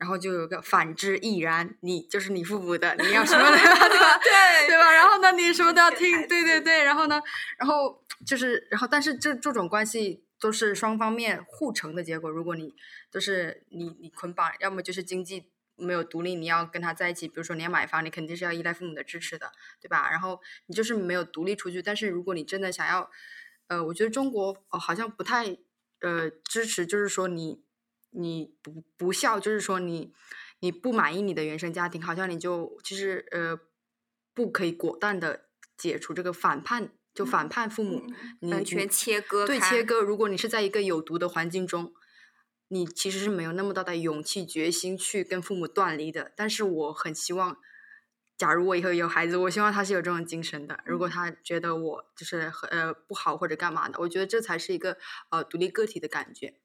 [0.00, 3.88] 然后就有个反之亦然，你就是你父母的，你要什么对吧？
[3.88, 4.16] 对吧？
[4.24, 4.90] 对对吧？
[4.90, 6.82] 然后呢，你什么都要听对对对。
[6.82, 7.20] 然后呢，
[7.58, 12.30] 然后就是，然后但是这这种关系都是双方面互成的结果。
[12.30, 12.74] 如果你
[13.10, 20.10] 就是你你捆绑，要么就是经济没有独立，你要跟他在一起，比如说你要买房，你肯定是要依赖父母的支持的，对吧？
[20.10, 21.82] 然后你就是没有独立出去。
[21.82, 23.10] 但是如果你真的想要，
[23.68, 25.58] 呃，我觉得中国哦好像不太
[26.00, 27.62] 呃支持，就是说你
[28.10, 30.12] 你不不孝，就是说你
[30.60, 33.58] 你不满意你的原生家庭，好像你就其实呃
[34.34, 35.46] 不可以果断的
[35.76, 38.02] 解除这个反叛，就反叛父母，
[38.40, 40.00] 你完全切割对切割。
[40.00, 41.92] 如果你是在一个有毒的环境中，
[42.68, 46.32] 你其实是没有那么大的勇气、决心去跟父母断离的。
[46.36, 47.56] 但是我很希望，
[48.36, 50.80] 假如我以后有孩子，我希望他是有这种精神的。
[50.84, 54.98] 如果他觉得我就是很呃不好或者干嘛的，我觉得这才是一个
[55.30, 56.60] 呃独立个体的感觉。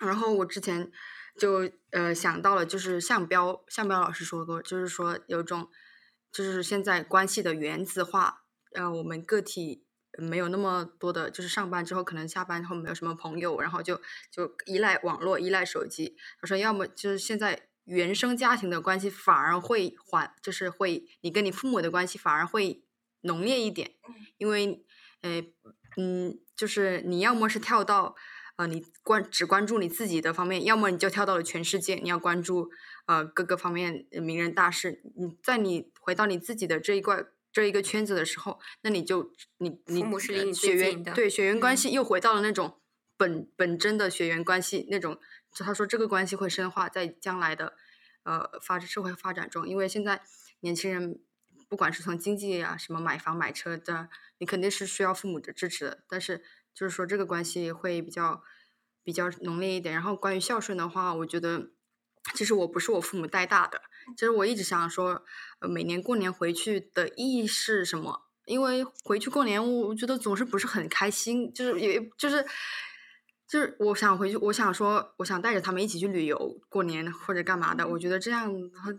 [0.00, 0.90] 然后我之前
[1.36, 5.68] 就呃想到了，就是向彪向彪老师说过，就是说有种
[6.30, 8.42] 就是现在关系的原子化，
[8.74, 9.84] 呃，我们个体
[10.18, 16.16] 没有那么多的，就是上班之后可能下班后没有什么朋友，然后就就依赖网络、依赖手机。
[16.40, 22.84] 他说，要么就是现在原生家庭的关系反而会缓，就是会你跟你父母的关系反而会
[23.22, 23.96] 浓烈一点，
[24.36, 24.84] 因为
[25.22, 25.42] 呃
[25.96, 28.14] 嗯，就是你要么是跳到。
[28.58, 32.68] 呃，你关只关注你自己的方面，要么你就跳到了全世界，你要关注
[33.06, 35.00] 呃各个方面呃名人大事。
[35.16, 42.80] 你在你回到你自己的这一块这一个圈子的时候，那你就你你父母是离呃你最血缘对血缘关嗯系又回到了那种
[43.16, 45.20] 本本真的血缘关系那种。
[45.52, 47.74] 他说这个关系会深化在将来的
[48.24, 50.22] 呃发展社会发展中，因为现在
[50.60, 51.20] 年轻人
[51.68, 56.42] 不管是从经济啊什么买房买车的，你肯定是需要父母的支持的，但是。
[56.78, 58.42] 就是说这个关系会比较
[59.02, 59.92] 比较浓烈一点。
[59.94, 61.70] 然后关于孝顺的话，我觉得
[62.34, 63.80] 其实我不是我父母带大的，
[64.16, 65.24] 其实我一直想说，
[65.58, 68.22] 呃，每年过年回去的意义是什么？
[68.44, 72.46] 因为回去过年，我我觉得总是不是很开心，就是也就是。
[73.48, 77.88] 就是我想回去，我想说，我想带着他们一起去旅游过年或者干嘛的。
[77.88, 78.52] 我觉得这样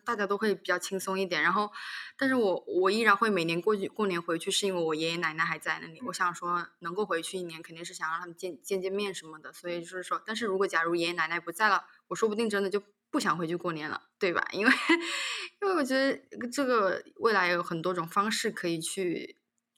[0.04, 1.44] 大家都会比较轻松一点。
[1.44, 1.72] 然后，
[2.18, 6.02] 但是我我依然会每年过去过年回去，是因为我爷爷奶奶还在那里。
[6.08, 9.54] 我想说，能够回去一年，肯定是想让他们见见见面什么的。
[9.54, 12.82] 所以就是说，但是如果假如爷爷奶奶不在了，我说不定真的就
[13.12, 14.48] 不想回去过年了，对吧？
[14.52, 14.74] 因为
[15.62, 16.20] 因为我觉得
[16.52, 19.36] 这个未来有很多种方式可以去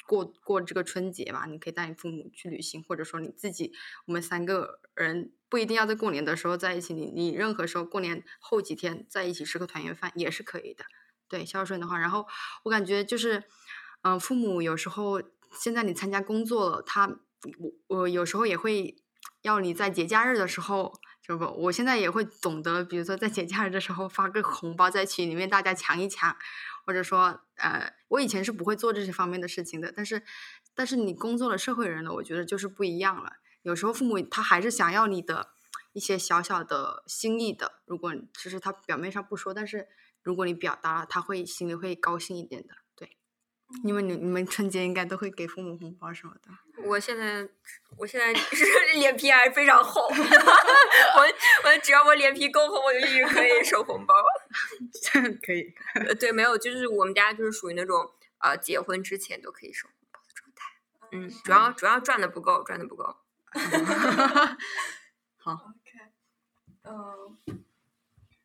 [0.07, 3.73] 过过这个春节嘛，你可以带你父母去旅行，或者说你自己，
[4.05, 10.85] 我们三个人不一定要在过年的时候在一起，你你任何时候过年后几天在一起吃个团圆饭也是可以的。
[11.27, 12.27] 对，孝顺的话，然后
[12.63, 13.43] 我感觉就是，
[14.01, 15.21] 嗯、父母有时候
[15.53, 17.07] 现在你参加工作了，他
[17.87, 18.97] 我我有时候也会
[19.41, 26.35] 要你在节假日的时候，就不，我现在也会懂得，比如说在节假日的时候发个红包在群里面大家抢一抢，
[26.85, 30.23] 或者说呃，我以前是不会做这些方面的事情的，但是
[30.73, 33.33] 但是你工作了社会人了，我觉得就是不一样了。
[33.61, 35.51] 有时候父母他还是想要你的
[35.93, 39.87] 一些小小的心意的，如果其实他表面上不说，但是
[40.23, 42.73] 如果你表达了，他会心里会高兴一点的。
[43.71, 46.49] 对，因为你你们春节应该都会给父母红包什么的。
[46.83, 47.47] 我现在，
[47.97, 48.65] 我现在 是
[48.95, 54.13] 脸皮还是非常厚， 我我只要我脸皮够厚，我就一直可以收红包。
[55.45, 60.73] 可以，呃，对，没有，就是我们家就是属于那种呃，结婚之前都可以收红包的状态。
[61.11, 63.15] 嗯，主要主要赚的不够，赚的不够。
[65.43, 65.99] OK，
[66.83, 67.63] 嗯，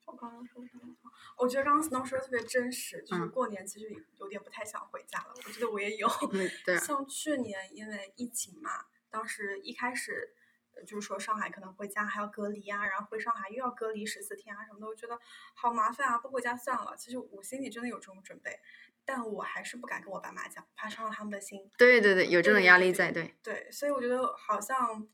[0.07, 0.96] 我刚刚说什么？
[1.37, 5.35] 我觉得刚刚 Snow 说的特别真实，就是嗯过年其实有点不太想回家了。
[5.47, 10.35] 我觉得我也有，嗯对啊像去年因为疫情嘛，当时一开始
[10.75, 15.19] 呃就是说上海可能回家还要隔离啊，然后回上海又要隔离十四天啊什么的，我觉得
[15.55, 16.95] 好麻烦啊，不回家算了。
[16.97, 18.59] 其实我心里真的有这种准备，
[19.05, 21.71] 但我还是不敢跟我爸妈讲，怕伤了他们的心。
[21.77, 23.37] 对对对，有这种压力在，对。
[23.43, 25.07] 对，所以我觉得好像，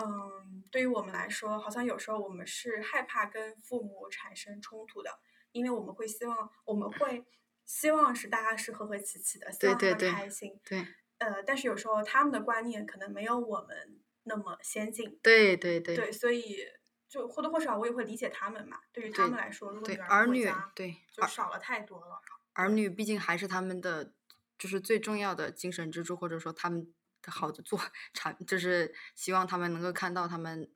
[0.00, 5.18] 嗯，对于我们来说，好像有时候我们是害怕跟父母产生冲突的，
[5.52, 7.24] 因为我们会希望，我们会
[7.64, 10.60] 希望是大家是和和气气的，希望他们对对对开心。
[10.64, 10.86] 对
[11.18, 16.64] 呃，但是有时候他们的观念可能没有我们那么先进，对对对对，所以
[17.08, 18.78] 就或多或少我也会理解他们嘛。
[18.92, 22.22] 对于他们来说，如果，女儿女对就少了太多了。
[22.52, 24.12] 儿女毕竟还是他们的，
[24.56, 27.80] 就是最重要的精神支柱，或者说他们的好的做
[28.12, 30.70] 产，就是希望他们能够看到他们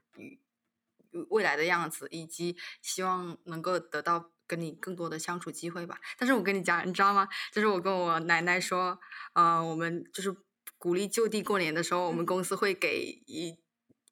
[1.28, 5.96] 未来的样子，以及希望能够得到跟你更多的相处机会吧。
[6.18, 7.26] 但是我跟你讲，你知道吗？
[7.50, 8.98] 就是我跟我奶奶说，
[9.32, 10.36] 呃，我们就是
[10.76, 13.58] 鼓励就地过年的时候，我们公司会给一。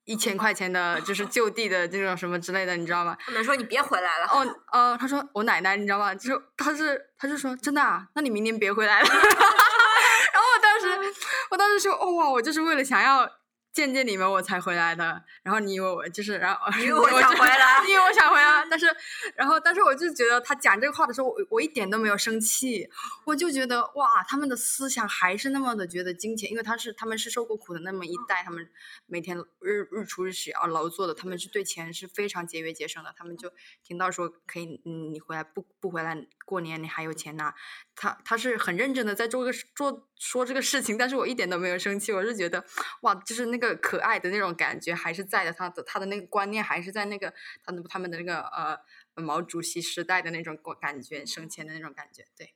[0.06, 3.16] 一千块钱的， 就是就地的这种什么之类的，你知道吗？
[3.20, 4.26] 他们说你别回来了。
[4.26, 6.12] 哦，呃，他说我奶奶，你知道吗？
[6.16, 9.06] 就是他是，他就说真的啊，那你明年别回来了。
[9.06, 11.14] 然后我当时，
[11.52, 13.30] 我当时说，哦哇，我就是为了想要
[13.72, 15.22] 见见你们我才回来的。
[15.42, 18.86] 然后你以为我就是，然后你以为我想回来 你以为我想回来， 但是，
[19.34, 22.88] 然后，但是我就觉得他讲这个话的时候，我我一点都没有生气，
[23.24, 28.68] 我就觉得哇，他们的思想还是那么的觉得金钱，因为他是他们是受过苦的那么一代，他们
[29.06, 33.52] 每天日日出日许要劳作的，他们是对钱是非常节约节省的，他们就
[33.82, 36.14] 听到说可以，嗯，你回来不不回来
[36.50, 37.54] 过年你还有钱拿，
[37.94, 42.64] 他他是很认真的在做个做说这个事情，但是我一点都没有生气，我是觉得
[43.02, 47.32] 哇，就是那个可爱的那种感觉还是在的，他的他的那个观念还是在那个
[47.62, 48.76] 他的他们的那个呃
[49.22, 52.52] 毛主席时代的那种感感觉，省钱的那种感觉，对。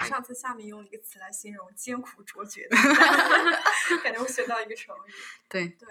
[0.00, 2.76] 上次夏敏用了一个词来形容艰苦卓绝的，
[4.02, 5.12] 感觉我学到一个成语。
[5.48, 5.88] 对，对，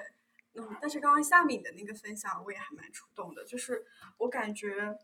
[0.56, 3.86] 嗯，但是刚刚夏敏的那个分享我也还蛮触动的，就是
[4.18, 4.98] 我感觉，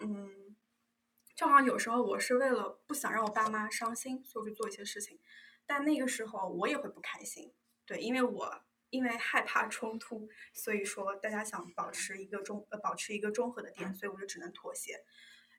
[0.00, 0.28] 嗯，
[1.36, 5.20] 就好像有时候我是为了不想让我爸妈伤心，所以去做一些事情，
[5.66, 7.52] 但那个时候我也会不开心，
[7.84, 15.04] 对，因为我因为害怕冲突，所以说大家想保持一个中呃保持一个中和的点，所以我就只能妥协。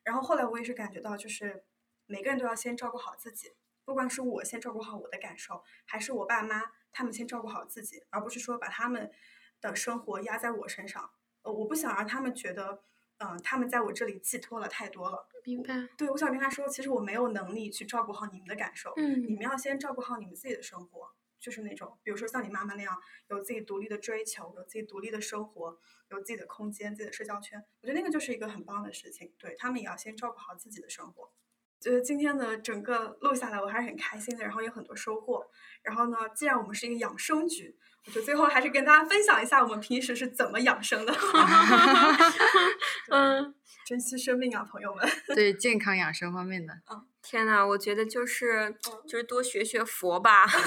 [0.02, 1.64] 然后后来我也是感觉到，就是
[2.06, 3.54] 每个人都要先照顾好自己，
[3.84, 6.60] 不管是我先照顾好我的感受，还是我爸妈
[6.90, 9.12] 他们先照顾好自己，而不是说把他们
[9.60, 11.10] 的生活压在我身上。
[11.42, 12.82] 呃，我不想让他们觉得，
[13.18, 15.28] 嗯、他们在我这里寄托了太多了。
[15.44, 15.88] 明白。
[15.96, 21.08] 对，我想跟他说，其实我没有能力去照顾好你们的感受，嗯你们要先照顾好你们自己的生活，
[21.40, 22.96] 就是那种，比如说像你妈妈那样，
[23.28, 25.78] 有自己独立的追求，有自己独立的生活，
[26.10, 29.32] 有自己的空间、自己的社交圈，我觉得那个就是一个很棒的事情。
[29.38, 31.32] 对他们也要先照顾好自己的生活。
[31.80, 35.46] 觉得今天的整个录下来，我还是很开心的，然后有很多收获。
[35.82, 37.76] 然后呢，既然我们是一个养生局，
[38.06, 41.14] 我觉得最后还是跟大家分享一下我们平时是怎么养生的。
[43.10, 43.54] 嗯，
[43.86, 45.08] 珍惜生命啊，朋友们！
[45.34, 46.74] 对健康养生方面的，
[47.22, 48.74] 天呐，我觉得就是
[49.06, 50.46] 就是多学学佛吧。
[50.46, 50.58] 佛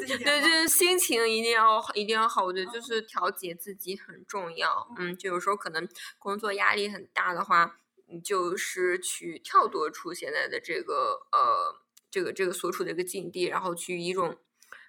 [0.00, 4.86] 系一点对，就是心情一定要一定要好，我觉得就是调节自己很重要。
[4.98, 5.88] 嗯，就有时候可能
[6.18, 7.89] 工作压力很大的话，你
[8.24, 11.80] 就是去跳脱出现在的这个呃
[12.10, 14.38] 这个这个所处的一个境地，然后去以一种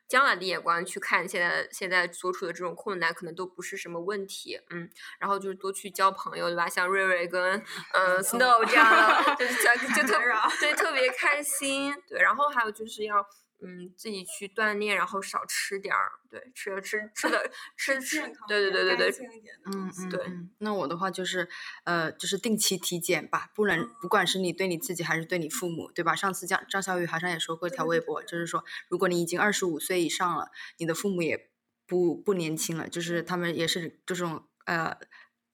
[0.08, 6.68] 将来的眼光去看现在现在所处的这种困难，可能都不是什么问题，嗯，然后就是多去交朋友，对吧？
[6.68, 7.64] 像瑞瑞跟
[7.94, 10.20] 呃 Snow 这样的， 就是就 就特
[10.60, 13.26] 对特别开心，对，然后还有就是要。
[13.64, 19.28] 嗯，自己去锻炼，然后少吃点儿，对，吃 吃吃的吃吃，对对对对对，
[19.66, 20.26] 嗯嗯，对。
[20.58, 21.48] 那我的话就是，
[21.84, 26.16] 呃，就是定期体检吧，不能不管是你对你自己还是对你父母，对吧？
[26.16, 31.50] 上次张张小雨好像也说过一条微博，就是说，如果你已经二十五岁以上了，你的父母也
[31.86, 34.98] 不不年轻了，就是他们也是这种呃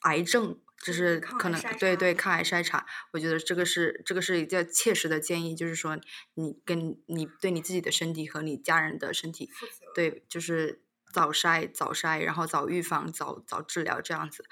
[0.01, 0.59] 癌症。
[0.86, 5.99] 就是可能对对抗癌筛查，我觉得这个是这个是一个切实的建议，就是说
[6.36, 9.49] 你跟你对你自己的身体和你家人的身体，
[9.95, 14.45] 对，就是早筛早筛，然后早预防早早治疗这样子。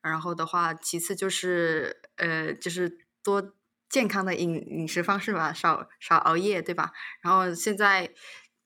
[0.00, 3.54] 然后的话，其次就是呃，就是多
[3.88, 6.92] 健康的饮饮食方式吧，少少熬夜，对吧？
[7.20, 8.12] 然后现在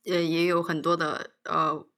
[0.04, 1.88] 呃也有很多的呃。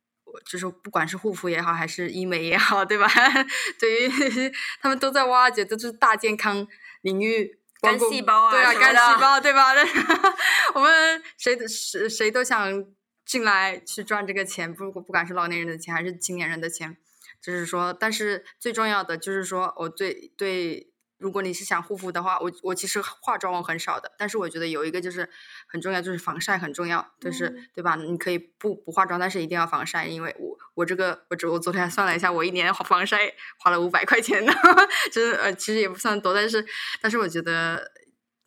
[0.45, 3.09] 就是不管是护肤也好，还是医美也好，对吧？
[3.79, 6.67] 对于他们都在挖掘，都是大健康
[7.03, 9.73] 领域，干细胞啊，对啊，干细胞， 对吧？
[10.75, 12.85] 我们谁谁谁都想
[13.25, 16.97] 进来去赚这个钱，不不管是老年人的钱还是青年人的钱，
[17.41, 20.90] 就是说，但是最重要的就是说，我对对。
[21.21, 25.29] 如果你是想护肤的话，我我其实化妆我很少的，但是我觉得有一个就是
[25.69, 27.97] 很重要，就是防晒很重要，就是对吧？
[27.97, 34.53] 你可以不不化妆，但是一定要防晒，因为我我这个我我昨天算了一下，我一年防晒花了五百块钱呢，
[35.13, 36.65] 就是呃其实也不算多，但是
[37.01, 37.93] 但是我觉得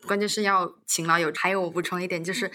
[0.05, 2.51] 关键是要勤劳有，还有我补充一点就是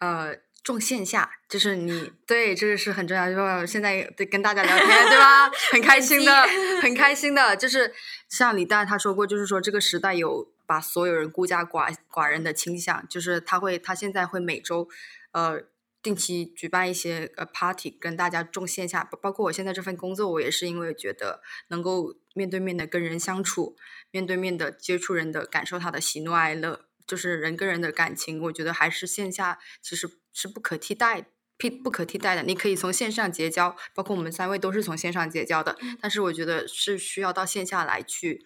[0.00, 0.34] 呃。
[0.62, 3.30] 重线下，就是你 对这个是很重要。
[3.30, 5.50] 就是现在对跟大家聊天，对吧？
[5.72, 6.46] 很开心的，
[6.82, 7.56] 很开心的。
[7.56, 7.94] 就是
[8.28, 13.06] 像李诞他说过，就是说这个时代有把所有人孤家寡寡人的倾向。
[13.08, 14.88] 就是他会，他现在会每周
[15.32, 15.62] 呃
[16.02, 19.02] 定期举办一些呃 party，跟大家重线下。
[19.22, 23.76] 包括我现在这份工作，我也是因为觉得能够面对面的跟人相处，
[24.10, 26.87] 面对面的接触人的，感受他的喜怒哀乐。
[27.08, 32.44] 就是人跟人的感情，我觉得还是线下其实是不可替代、不不可替代的。
[32.44, 38.44] 你可以从线上结交，包括我们三位都是从线上结交的，但是我觉得是需要到线下来去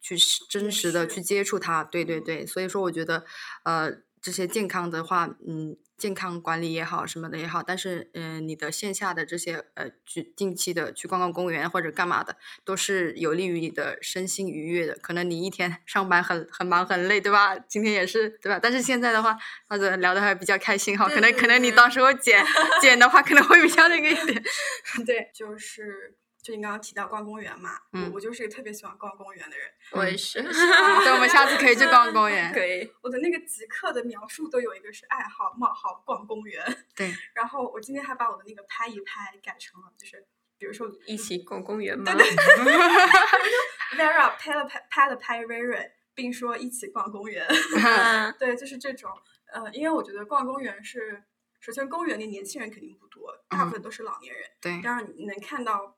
[0.00, 0.16] 去
[0.48, 1.84] 真实的去接触他。
[1.84, 3.24] 对对对，所以说我觉得
[3.62, 5.76] 呃这些健康的话，嗯。
[5.98, 14.96] 健康管理也好，什么的也好，但是，嗯，你的线下的这些，呃，去定期的去逛逛公园或者干嘛的，都是有利于你的身心愉悦的。
[15.02, 17.58] 可能你一天 上班很很忙很累，对吧？
[17.58, 18.60] 今天也是，对吧？
[18.62, 19.36] 但是现在的话，
[19.68, 21.08] 或者聊的还比较开心哈。
[21.08, 22.44] 可能可能你到时候剪
[22.80, 24.42] 剪的话，可能会比较那个一点。
[25.04, 26.14] 对，就是。
[26.40, 29.70] 就你刚刚提到逛公园嘛，嗯，我就是一个特别喜欢逛公园的人。
[29.92, 32.50] 我也是， 对，我们下次可以去逛公园。
[32.54, 32.90] 可以。
[33.02, 36.64] 我的那个极客的描述都有一个是爱好冒号逛公园。
[36.94, 37.12] 对。
[37.34, 40.26] 然后我今天还把我的那个拍一拍改成了，就是
[40.56, 42.04] 比如说一起逛公园吗？
[42.14, 42.36] 对对。
[43.98, 47.46] Vera 拍了拍拍了拍 Riri，并说一起逛公园。
[48.38, 49.10] 对，就是这种。
[49.52, 51.24] 呃，因为我觉得逛公园是，
[51.60, 54.48] 首先公园里年轻人肯定不多，大部分都是老年人。
[54.62, 54.80] 对。
[54.82, 55.97] 然你能看到。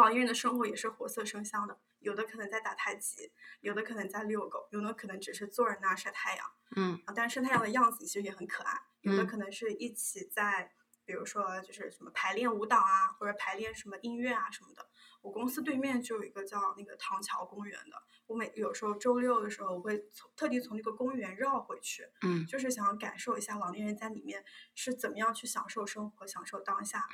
[0.00, 3.30] 老年人的生活也是活色生香的，有的可能在打太极，
[3.60, 6.46] 有的可能在遛狗，有的可能只是坐在那儿晒太阳。
[6.76, 8.80] 嗯，但是晒太阳的样子其实也很可爱。
[9.02, 10.72] 有的可能是一起在，
[11.04, 14.88] 比如说就是什么排练舞蹈啊，或者排练什么音乐啊什么的。
[15.22, 22.08] 我公司对面就有一个叫那个唐桥公园的，我每有时候周六的时候，我会从特地从那个公园绕回去。
[22.22, 24.44] 嗯，就是想要感受一下老年人在里面
[24.74, 27.06] 是怎么样去享受生活、享受当下。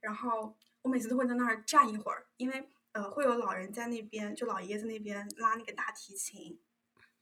[0.00, 0.56] 然后。
[0.88, 6.58] 我每次都会在那儿站一会儿，因为呃会有老人在那边，就老爷爷在那边拉那个大提琴，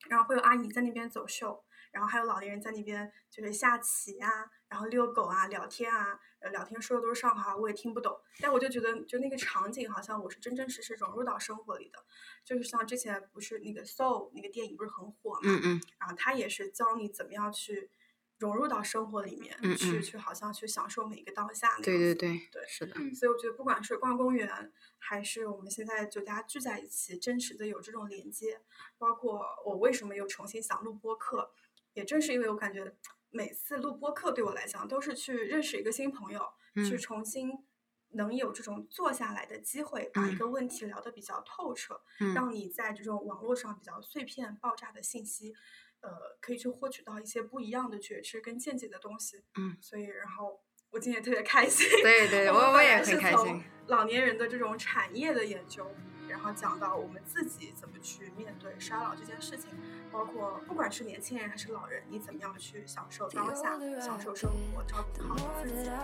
[0.08, 11.98] 然后会有阿姨在那边走秀，然后还有老年人在那边就是下棋啊，然后遛狗啊，聊天啊，呃聊天说的都是上海话，我也听不懂，但我就觉得就那个场景好像我是真真实实融入到生活里的，
[12.44, 17.90] 就是像之前不是那个 Soul 那个电影不是很火嘛，嗯嗯，然后他也是教你怎么样去。
[18.38, 21.76] 融入到生活里面去，去好像去享受每一个当下。
[21.78, 22.94] 对对对，对是的。
[23.14, 28.60] 所以我觉得，不管是逛公园，还是我们现在就大家聚在一起，真实的有这种连接。
[28.98, 31.52] 包括我为什么又重新想录播客，
[31.94, 32.94] 也正是因为我感觉
[33.30, 36.42] 每次录播客对我来讲，都是去认识一个新朋友，
[36.74, 37.64] 去重新
[38.10, 42.02] 能有这种坐下来的机会，把一个问题聊得比较透彻，
[42.34, 45.54] 让你在这种网络上比较碎片爆炸的信息。
[46.00, 49.42] 呃，可以去获取到一些不一样的觉知跟见解的东西。
[49.58, 51.88] 嗯，所以然后我今天特别开心。
[52.02, 53.62] 对 对，我我也很开心。
[53.88, 55.88] 老年人的这种产业的研究，
[56.36, 59.70] 然后讲到我们自己怎么去面对衰老这件事情，
[60.12, 65.86] 包括不管是年轻人还是老人，你怎么样去享受当下，享受生活，照顾好自己。
[65.86, 65.98] 然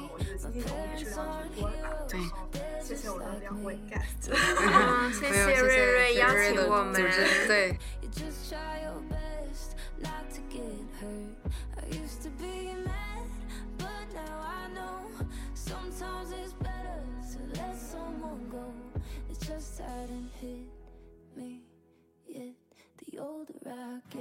[0.00, 1.88] 后，我觉得今天我们也是聊挺多的吧。
[2.08, 2.48] 对然后
[2.82, 4.32] 谢谢我的两位 guest。
[4.32, 6.94] 嗯，谢谢瑞瑞邀请我们。
[7.46, 7.78] 对。
[8.02, 11.36] You just try your best not to get hurt.
[11.76, 13.22] I used to be mad,
[13.78, 15.06] but now I know
[15.54, 18.74] sometimes it's better to let someone go.
[19.48, 20.68] Just hadn't hit
[21.34, 21.62] me
[22.26, 22.52] yet.
[22.98, 24.20] The older I get,